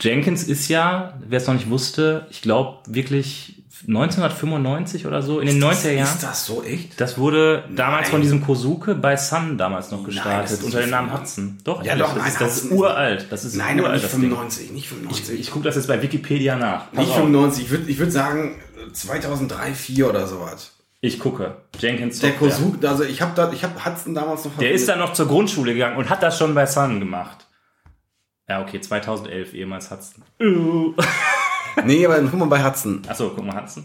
[0.00, 5.46] Jenkins ist ja, wer es noch nicht wusste, ich glaube wirklich 1995 oder so, in
[5.46, 6.14] den 90er Jahren.
[6.14, 7.00] Ist das so echt?
[7.00, 8.10] Das wurde damals Nein.
[8.12, 11.12] von diesem Kosuke bei Sun damals noch gestartet, das ist unter dem Namen.
[11.12, 11.58] Hudson.
[11.64, 13.26] Doch, Ja, doch, das, nein, ist, das ist uralt.
[13.30, 14.30] Das ist Nein, aber uralt, nicht das Ding.
[14.30, 15.40] 95, nicht 95.
[15.40, 16.90] Ich gucke das jetzt bei Wikipedia nach.
[16.92, 17.16] Pass nicht auf.
[17.16, 18.56] 95, ich würde ich würd sagen
[18.92, 20.72] 2003, 2004 oder sowas.
[21.00, 21.56] Ich gucke.
[21.78, 22.32] Jenkins Der.
[22.32, 25.26] Kosuke, also ich habe da, ich habe Hudson damals noch Der ist dann noch zur
[25.28, 27.43] Grundschule gegangen und hat das schon bei Sun gemacht.
[28.48, 30.22] Ja, okay, 2011, ehemals Hudson.
[31.84, 33.02] Nee, aber dann guck mal bei Hudson.
[33.08, 33.84] Achso, guck mal, Hudson.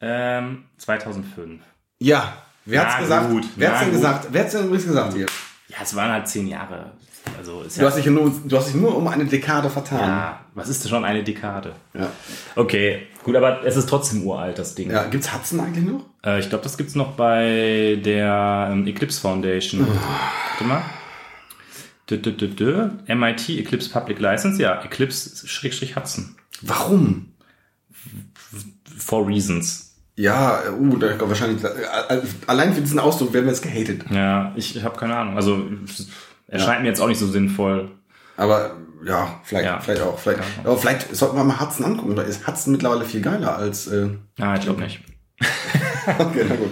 [0.00, 1.60] Ähm, 2005.
[1.98, 2.32] Ja,
[2.64, 3.30] wer hat's Na gesagt?
[3.30, 3.96] gut, wer hat's denn gut.
[4.00, 4.28] gesagt?
[4.30, 5.26] Wer hat's denn übrigens gesagt hier?
[5.68, 6.92] Ja, es waren halt zehn Jahre.
[7.36, 9.98] Also Du ja, hast dich nur, du hast dich nur um eine Dekade vertan.
[9.98, 11.72] ja, was ist denn schon eine Dekade?
[11.94, 12.08] Ja.
[12.54, 14.90] Okay, gut, aber es ist trotzdem uralt, das Ding.
[14.90, 15.04] ja.
[15.04, 16.04] Gibt's Hudson eigentlich noch?
[16.24, 19.86] Äh, ich glaube, das gibt's noch bei der ähm, Eclipse Foundation.
[19.88, 20.82] Warte mal.
[22.10, 22.88] Dö, dö, dö.
[23.08, 26.36] MIT Eclipse Public License, ja, Eclipse-Hudson.
[26.62, 27.32] Warum?
[28.98, 29.94] For reasons.
[30.16, 31.68] Ja, uh, da wahrscheinlich, äh,
[32.46, 34.04] allein für diesen Ausdruck werden wir jetzt gehatet.
[34.10, 35.36] Ja, ich, ich habe keine Ahnung.
[35.36, 35.64] Also
[36.46, 37.90] erscheint mir jetzt auch nicht so sinnvoll.
[38.36, 39.80] Aber ja, vielleicht, Ja.
[39.80, 40.18] vielleicht auch.
[40.18, 40.44] Vielleicht, Ja.
[40.64, 42.14] aber vielleicht sollten wir mal Hudson angucken.
[42.14, 43.86] Da ist Hudson mittlerweile viel geiler als.
[43.88, 45.00] Äh, Ah, ich glaube nicht.
[46.18, 46.70] okay, na gut.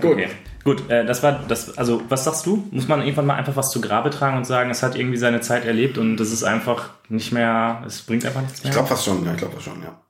[0.00, 0.12] Gut.
[0.12, 0.28] Okay.
[0.64, 1.76] Gut, äh, das war das.
[1.76, 2.68] Also, was sagst du?
[2.70, 5.40] Muss man irgendwann mal einfach was zu Grabe tragen und sagen, es hat irgendwie seine
[5.40, 8.70] Zeit erlebt und das ist einfach nicht mehr, es bringt einfach nichts mehr?
[8.70, 10.00] Ich glaube fast schon, ja, ich glaube fast schon, ja.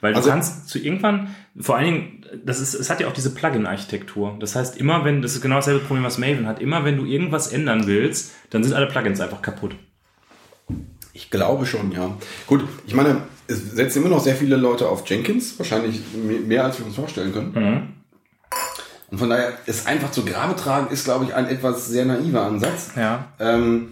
[0.00, 3.12] Weil Also- du kannst zu irgendwann, vor allen Dingen, das ist, es hat ja auch
[3.12, 4.36] diese Plugin-Architektur.
[4.38, 7.04] Das heißt, immer wenn, das ist genau dasselbe Problem, was Maven hat, immer wenn du
[7.04, 9.74] irgendwas ändern willst, dann sind alle Plugins einfach kaputt.
[11.12, 12.16] Ich glaube schon, ja.
[12.46, 16.64] Gut, ich meine, es setzen immer noch sehr viele Leute auf Jenkins, wahrscheinlich me- mehr
[16.64, 17.52] als wir uns vorstellen können.
[17.52, 17.88] Mhm.
[19.10, 22.42] Und von daher, es einfach zu Grabe tragen, ist, glaube ich, ein etwas sehr naiver
[22.46, 22.92] Ansatz.
[22.96, 23.26] Ja.
[23.40, 23.88] Ähm,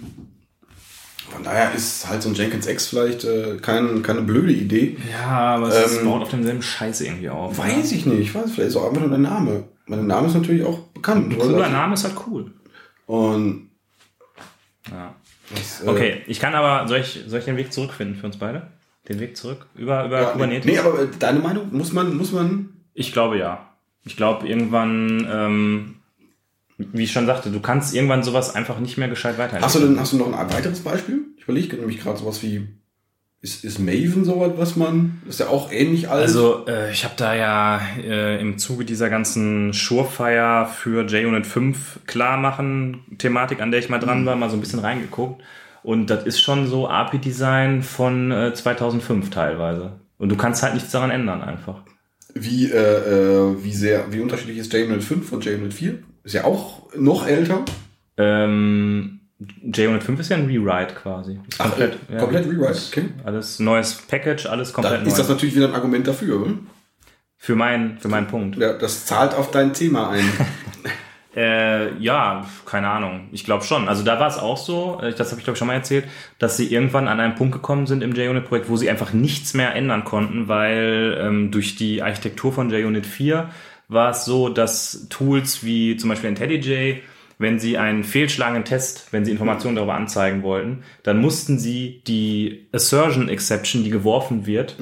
[1.30, 4.96] von daher ist halt so ein Jenkins X vielleicht äh, kein, keine blöde Idee.
[5.10, 7.58] Ja, aber es Ähm, baut auf demselben Scheiß irgendwie auf.
[7.58, 9.64] Weiß ich nicht, ich weiß, vielleicht ist auch einfach nur der Name.
[9.86, 11.32] Mein Name ist natürlich auch bekannt.
[11.32, 11.46] Ein oder?
[11.46, 12.52] cooler Name ist halt cool.
[13.06, 13.70] Und
[14.90, 15.14] Ja.
[15.50, 18.38] das, äh, Okay, ich kann aber, soll ich, soll ich den Weg zurückfinden für uns
[18.38, 18.68] beide?
[19.08, 19.66] Den Weg zurück?
[19.74, 20.64] Über, über ja, Kubernetes?
[20.66, 23.67] Nee, aber äh, deine Meinung, muss man, muss man, Ich glaube ja.
[24.08, 25.94] Ich glaube irgendwann, ähm,
[26.78, 29.64] wie ich schon sagte, du kannst irgendwann sowas einfach nicht mehr gescheit weiterentwickeln.
[29.64, 31.26] hast du denn, hast du noch ein weiteres Beispiel?
[31.36, 32.66] Ich überlege nämlich gerade sowas wie,
[33.42, 36.22] ist, ist Maven sowas, was man, ist ja auch ähnlich alt.
[36.22, 42.00] Also äh, ich habe da ja äh, im Zuge dieser ganzen Surefire für JUnit 5
[42.06, 45.42] klarmachen Thematik, an der ich mal dran war, mal so ein bisschen reingeguckt.
[45.82, 50.00] Und das ist schon so API-Design von äh, 2005 teilweise.
[50.16, 51.82] Und du kannst halt nichts daran ändern einfach.
[52.34, 55.98] Wie, äh, äh, wie sehr, wie unterschiedlich ist JUnit 5 von JUnit 4?
[56.24, 57.64] Ist ja auch noch älter.
[58.16, 59.20] Ähm,
[59.62, 61.40] JUnit 5 ist ja ein Rewrite quasi.
[61.48, 63.04] Ist Ach, äh, komplett Rewrite, okay.
[63.24, 65.08] Alles neues Package, alles komplett Dann neu.
[65.08, 66.42] ist das natürlich wieder ein Argument dafür.
[66.42, 66.54] Oder?
[67.38, 68.56] für, mein, für meinen Punkt.
[68.58, 70.24] Ja, das zahlt auf dein Thema ein.
[71.38, 73.28] Äh, ja, keine Ahnung.
[73.30, 73.88] Ich glaube schon.
[73.88, 76.04] Also da war es auch so, äh, das habe ich glaube ich schon mal erzählt,
[76.40, 79.72] dass sie irgendwann an einen Punkt gekommen sind im JUnit-Projekt, wo sie einfach nichts mehr
[79.76, 83.50] ändern konnten, weil ähm, durch die Architektur von JUnit 4
[83.86, 87.02] war es so, dass Tools wie zum Beispiel IntelliJ,
[87.38, 92.66] wenn sie einen fehlschlagenden Test, wenn sie Informationen darüber anzeigen wollten, dann mussten sie die
[92.72, 94.76] Assertion Exception, die geworfen wird,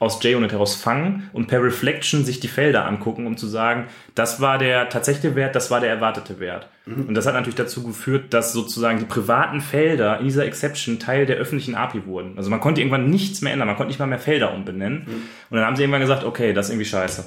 [0.00, 4.40] aus JUnit heraus fangen und per Reflection sich die Felder angucken, um zu sagen, das
[4.40, 6.68] war der tatsächliche Wert, das war der erwartete Wert.
[7.06, 11.26] Und das hat natürlich dazu geführt, dass sozusagen die privaten Felder in dieser Exception Teil
[11.26, 12.36] der öffentlichen API wurden.
[12.38, 15.02] Also man konnte irgendwann nichts mehr ändern, man konnte nicht mal mehr Felder umbenennen.
[15.50, 17.24] Und dann haben sie irgendwann gesagt, okay, das ist irgendwie scheiße.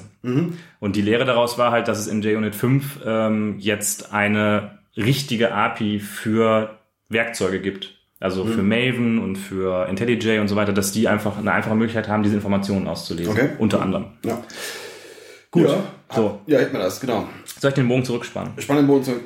[0.80, 5.52] Und die Lehre daraus war halt, dass es in JUnit 5 ähm, jetzt eine richtige
[5.54, 6.76] API für
[7.08, 7.93] Werkzeuge gibt.
[8.24, 12.08] Also für Maven und für IntelliJ und so weiter, dass die einfach eine einfache Möglichkeit
[12.08, 13.30] haben, diese Informationen auszulesen.
[13.30, 13.50] Okay.
[13.58, 14.06] Unter anderem.
[14.24, 14.42] Ja.
[15.50, 15.68] Gut.
[15.68, 16.40] Ja, So.
[16.46, 17.28] ja hätten wir das, genau.
[17.60, 18.54] Soll ich den Bogen zurückspannen?
[18.56, 19.20] Spannenden Boden zurück.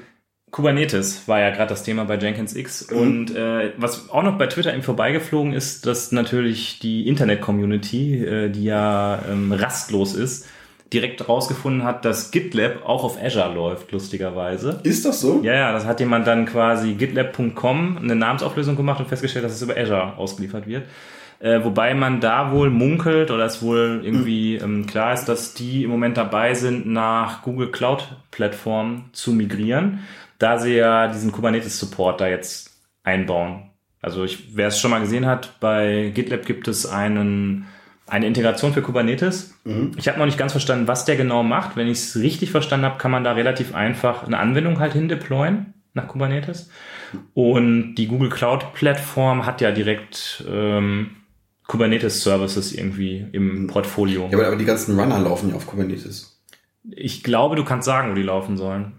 [0.51, 2.91] Kubernetes war ja gerade das Thema bei Jenkins X.
[2.91, 2.97] Mhm.
[2.99, 8.51] Und äh, was auch noch bei Twitter eben vorbeigeflogen ist, dass natürlich die Internet-Community, äh,
[8.51, 10.49] die ja ähm, rastlos ist,
[10.93, 14.81] direkt rausgefunden hat, dass GitLab auch auf Azure läuft, lustigerweise.
[14.85, 15.41] Ist das so?
[15.43, 19.63] Ja, ja, das hat jemand dann quasi gitlab.com eine Namensauflösung gemacht und festgestellt, dass es
[19.63, 20.85] über Azure ausgeliefert wird.
[21.41, 25.85] Äh, wobei man da wohl munkelt oder es wohl irgendwie ähm, klar ist, dass die
[25.85, 30.01] im Moment dabei sind, nach Google Cloud Plattform zu migrieren,
[30.39, 33.71] da sie ja diesen Kubernetes Support da jetzt einbauen.
[34.01, 37.67] Also ich, wer es schon mal gesehen hat, bei GitLab gibt es einen
[38.09, 39.55] eine Integration für Kubernetes.
[39.97, 41.77] Ich habe noch nicht ganz verstanden, was der genau macht.
[41.77, 45.09] Wenn ich es richtig verstanden habe, kann man da relativ einfach eine Anwendung halt hin
[45.09, 46.71] deployen nach Kubernetes.
[47.35, 51.11] Und die Google Cloud Plattform hat ja direkt ähm,
[51.67, 54.29] Kubernetes Services irgendwie im Portfolio.
[54.31, 56.41] Ja, aber, aber die ganzen Runner laufen ja auf Kubernetes.
[56.91, 58.93] Ich glaube, du kannst sagen, wo die laufen sollen.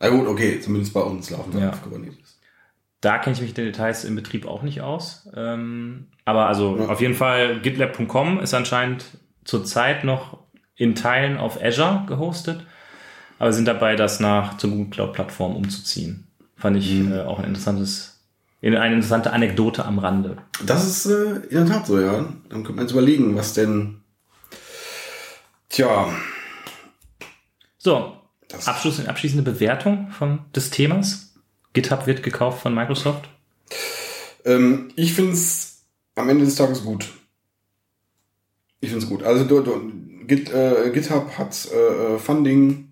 [0.00, 1.70] Na gut, okay, zumindest bei uns laufen sie Ja.
[1.70, 2.35] auf Kubernetes.
[3.06, 5.28] Da kenne ich mich in den Details im Betrieb auch nicht aus.
[5.36, 6.86] Ähm, aber also Ja.
[6.88, 9.04] auf jeden Fall gitlab.com ist anscheinend
[9.44, 10.38] zurzeit noch
[10.74, 12.66] in Teilen auf Azure gehostet,
[13.38, 16.26] aber sind dabei, das nach zur Google Cloud Plattform umzuziehen.
[16.56, 17.12] Fand ich Mhm.
[17.12, 18.24] äh, auch ein interessantes,
[18.60, 20.38] eine interessante Anekdote am Rande.
[20.64, 22.12] Das ist äh, in der Tat so, ja.
[22.48, 24.00] Dann könnte man jetzt überlegen, was denn.
[25.68, 26.08] Tja,
[27.78, 28.16] So,
[28.64, 31.25] Abschluss, abschließende Bewertung von, des Themas.
[31.76, 33.28] GitHub wird gekauft von Microsoft.
[34.46, 35.82] ähm, ich finde es
[36.14, 37.06] am Ende des Tages gut.
[38.80, 39.22] Ich finde es gut.
[39.22, 39.92] Also du, du,
[40.26, 42.88] Git, äh, GitHub hat äh, äh, Funding.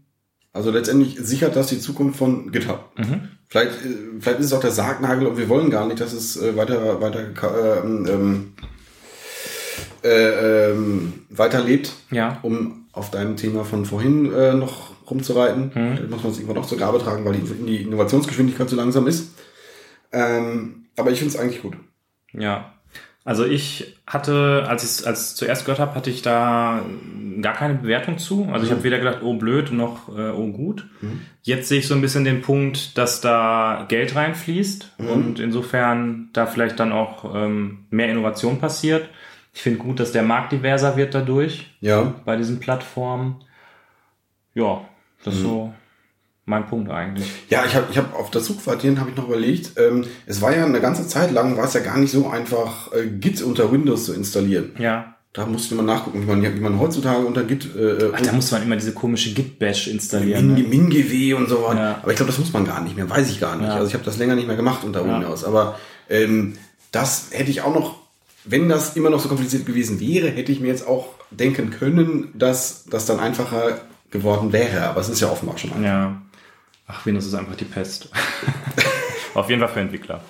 [0.53, 2.91] Also letztendlich sichert das die Zukunft von GitHub.
[2.99, 3.29] Mhm.
[3.49, 6.37] Vielleicht, äh, vielleicht ist es auch der Sargnagel und wir wollen gar nicht, dass es
[6.37, 8.53] äh, weiter, weiter, äh, ähm,
[10.05, 12.39] äh, ähm, weiterlebt, Ja.
[12.43, 15.73] um auf dein Thema von vorhin äh, noch rumzureiten.
[15.75, 15.97] Mhm.
[15.97, 19.07] Da muss man es irgendwann noch zur Gabe tragen, weil die, die Innovationsgeschwindigkeit zu langsam
[19.07, 19.35] ist.
[20.13, 21.77] Ähm, aber ich finde es eigentlich gut.
[22.33, 22.71] Ja.
[23.27, 26.85] Also ich hatte, als ich es als zuerst gehört habe, hatte ich da
[27.41, 28.49] gar keine Bewertung zu.
[28.53, 30.87] Also ich habe weder gedacht, oh blöd, noch äh, oh gut.
[31.43, 36.45] Jetzt sehe ich so ein bisschen den Punkt, dass da Geld reinfließt und insofern da
[36.45, 39.09] vielleicht dann auch ähm, mehr Innovation passiert.
[39.55, 42.13] Ich finde gut, dass der Markt diverser wird dadurch Ja.
[42.27, 43.37] bei diesen Plattformen.
[44.53, 44.83] Ja,
[45.25, 45.73] das ist so
[46.47, 47.27] mein Punkt eigentlich.
[47.49, 49.73] Ja, ich habe ich hab auf das Zugquartieren habe ich noch überlegt.
[49.79, 52.93] Ähm, es war ja eine ganze Zeit lang, war es ja gar nicht so einfach,
[52.93, 54.73] äh, Git unter Windows zu installieren.
[54.79, 55.15] Ja.
[55.33, 58.53] Da musste man nachgucken, wie man, wie man heutzutage unter Git äh, Ach, da muss
[58.53, 60.55] man immer diese komische Git-Bash installieren.
[60.55, 60.77] Min, Ne?
[60.77, 61.81] MinGW und so weiter.
[61.81, 61.99] Ja.
[62.03, 63.67] Aber ich glaube, das muss man gar nicht mehr, weiß ich gar nicht.
[63.67, 63.75] Ja.
[63.75, 65.13] Also ich habe das länger nicht mehr gemacht unter Ja.
[65.15, 65.43] Windows.
[65.45, 66.57] Aber ähm,
[66.93, 67.97] das hätte ich auch noch,
[68.45, 72.29] wenn das immer noch so kompliziert gewesen wäre, hätte ich mir jetzt auch denken können,
[72.35, 73.81] dass das dann einfacher
[74.15, 74.89] geworden wäre.
[74.89, 75.85] Aber es ist ja offenbar schon einfach.
[75.85, 76.23] Ja.
[76.87, 78.09] Ach, Windows ist einfach die Pest.
[79.35, 80.21] Auf jeden Fall für Entwickler.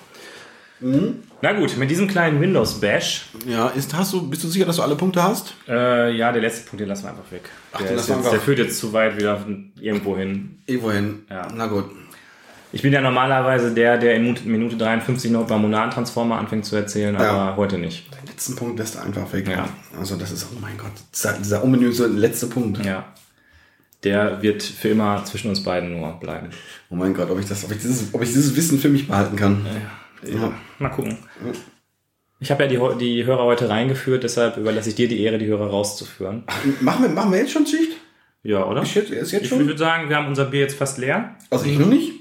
[0.81, 1.19] Mhm.
[1.41, 4.81] Na gut, mit diesem kleinen Windows-Bash, Ja, ist, hast du, bist du sicher, dass du
[4.81, 5.53] alle Punkte hast?
[5.69, 7.49] äh, ja, der letzte Punkt, den lassen wir einfach weg.
[7.71, 9.45] Ach, der, den lassen wir jetzt, der führt jetzt zu weit wieder
[9.79, 10.57] irgendwo hin.
[10.65, 11.25] Irgendwohin.
[11.29, 11.47] Ja.
[11.55, 11.85] Na gut.
[12.73, 16.75] Ich bin ja normalerweise der, der in Minute- Minute 53 noch über Monad-Transformer anfängt zu
[16.75, 17.53] erzählen, aber Ja.
[17.55, 18.11] heute nicht.
[18.13, 19.47] Den letzten Punkt lässt du einfach weg.
[19.47, 19.69] Ja.
[19.97, 22.83] Also das ist, oh mein Gott, dieser, dieser ominöse letzte Punkt.
[22.85, 23.05] Ja.
[24.03, 26.49] Der wird für immer zwischen uns beiden nur bleiben.
[26.89, 29.07] Oh mein Gott, ob ich, das, ob, ich dieses, ob ich dieses Wissen für mich
[29.07, 29.65] behalten kann.
[30.23, 30.53] Ja.
[30.79, 31.17] Mal gucken.
[32.39, 35.47] Ich habe ja die, die Hörer heute reingeführt, deshalb überlasse ich dir die Ehre, die
[35.47, 36.43] Hörer rauszuführen.
[36.81, 37.93] Machen, wir, machen wir jetzt schon Schicht?
[38.43, 38.83] Ja, oder?
[38.83, 39.65] Ist jetzt, jetzt Ich schon?
[39.65, 41.35] würde sagen, wir haben unser Bier jetzt fast leer.
[41.49, 42.11] Also ich noch nicht.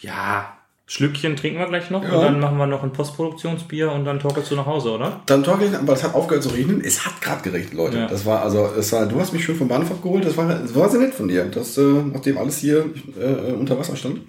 [0.00, 0.55] Ja,
[0.88, 2.10] Schlückchen trinken wir gleich noch Ja.
[2.14, 5.20] und dann machen wir noch ein Postproduktionsbier und dann torkelst du nach Hause, oder?
[5.26, 6.80] Dann torkel ich, aber es hat aufgehört zu regnen.
[6.80, 7.98] Es hat gerade geregnet, Leute.
[7.98, 8.06] Ja.
[8.06, 10.24] Das war also, es war, du hast mich schön vom Bahnhof abgeholt.
[10.24, 11.44] Das war, das war sehr nett von dir.
[11.46, 12.84] Das, äh, nachdem alles hier
[13.20, 14.20] äh, unter Wasser stand.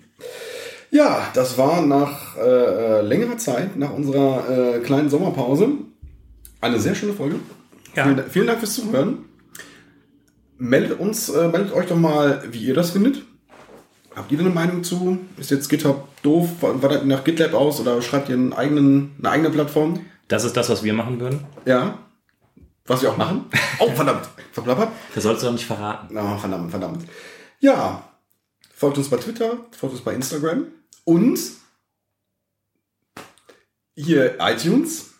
[0.89, 5.70] Ja, das war nach äh, äh, längerer Zeit, nach unserer äh, kleinen Sommerpause,
[6.62, 7.36] eine sehr schöne Folge.
[7.95, 8.03] Ja.
[8.05, 9.26] Vielen, vielen Dank fürs Zuhören.
[10.58, 13.22] Meldet uns, äh, meldet euch doch mal, wie ihr das findet.
[14.18, 15.20] Habt ihr da eine Meinung zu?
[15.38, 16.49] Ist jetzt GitHub doof?
[16.61, 20.07] Wandert ihr nach GitLab aus oder schreibt ihr einen eigenen, eine eigene Plattform?
[20.28, 21.45] Das ist das, was wir machen würden.
[21.65, 21.99] Ja.
[22.88, 23.45] Was wir auch machen.
[23.80, 24.28] Oh, verdammt.
[24.53, 24.89] Verplappert.
[25.13, 26.07] Das sollst du doch nicht verraten.
[26.15, 27.05] Na, verdammt, verdammt.
[27.59, 28.09] Ja.
[28.74, 30.65] Folgt uns bei Twitter, folgt uns bei Instagram
[31.03, 31.39] und
[33.95, 35.11] hier iTunes.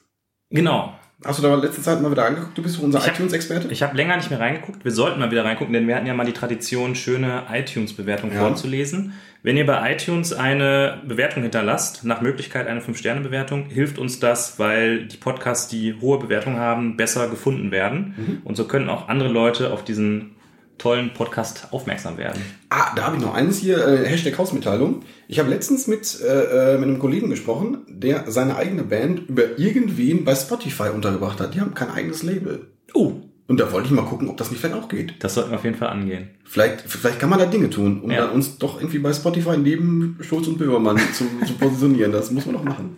[0.50, 0.98] Genau.
[1.26, 2.56] Hast du da in letzter Zeit mal wieder angeguckt?
[2.56, 3.70] Du bist unser hab- iTunes-Experte?
[3.72, 4.86] Ich habe länger nicht mehr reingeguckt.
[4.86, 8.42] Wir sollten mal wieder reingucken, denn wir hatten ja mal die Tradition, schöne iTunes-Bewertungen Ja.
[8.42, 9.14] vorzulesen.
[9.42, 15.06] Wenn ihr bei iTunes eine Bewertung hinterlasst, nach Möglichkeit eine 5-Sterne-Bewertung, hilft uns das, weil
[15.06, 18.14] die Podcasts, die hohe Bewertungen haben, besser gefunden werden.
[18.16, 18.42] Mhm.
[18.44, 20.36] Und so können auch andere Leute auf diesen
[20.78, 22.42] tollen Podcast aufmerksam werden.
[22.70, 25.02] Ah, da habe ich noch eines hier, äh, Hashtag Hausmitteilung.
[25.28, 29.58] Ich habe letztens mit, äh, äh, mit einem Kollegen gesprochen, der seine eigene Band über
[29.60, 31.54] irgendwen bei Spotify untergebracht hat.
[31.56, 32.68] Die haben kein eigenes Label.
[32.94, 33.14] Oh,
[33.48, 35.24] Und da wollte ich mal gucken, ob das nicht vielleicht auch geht.
[35.24, 36.30] das sollten wir auf jeden Fall angehen.
[36.44, 38.26] Vielleicht, vielleicht kann man da Dinge tun, um Ja.
[38.26, 42.12] uns doch irgendwie bei Spotify neben Schulz und Böhmermann zu, zu positionieren.
[42.12, 42.98] Das muss man doch machen.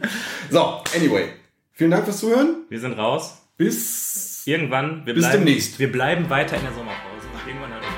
[0.49, 0.59] So,
[0.95, 1.25] anyway.
[1.73, 2.65] Vielen Dank fürs Zuhören.
[2.69, 3.36] Wir sind raus.
[3.57, 5.77] Bis Irgendwann, wir Bis bleiben, demnächst.
[5.80, 7.18] Wir bleiben weiter in der Sommerpause.
[7.46, 7.89] Irgendwann halt.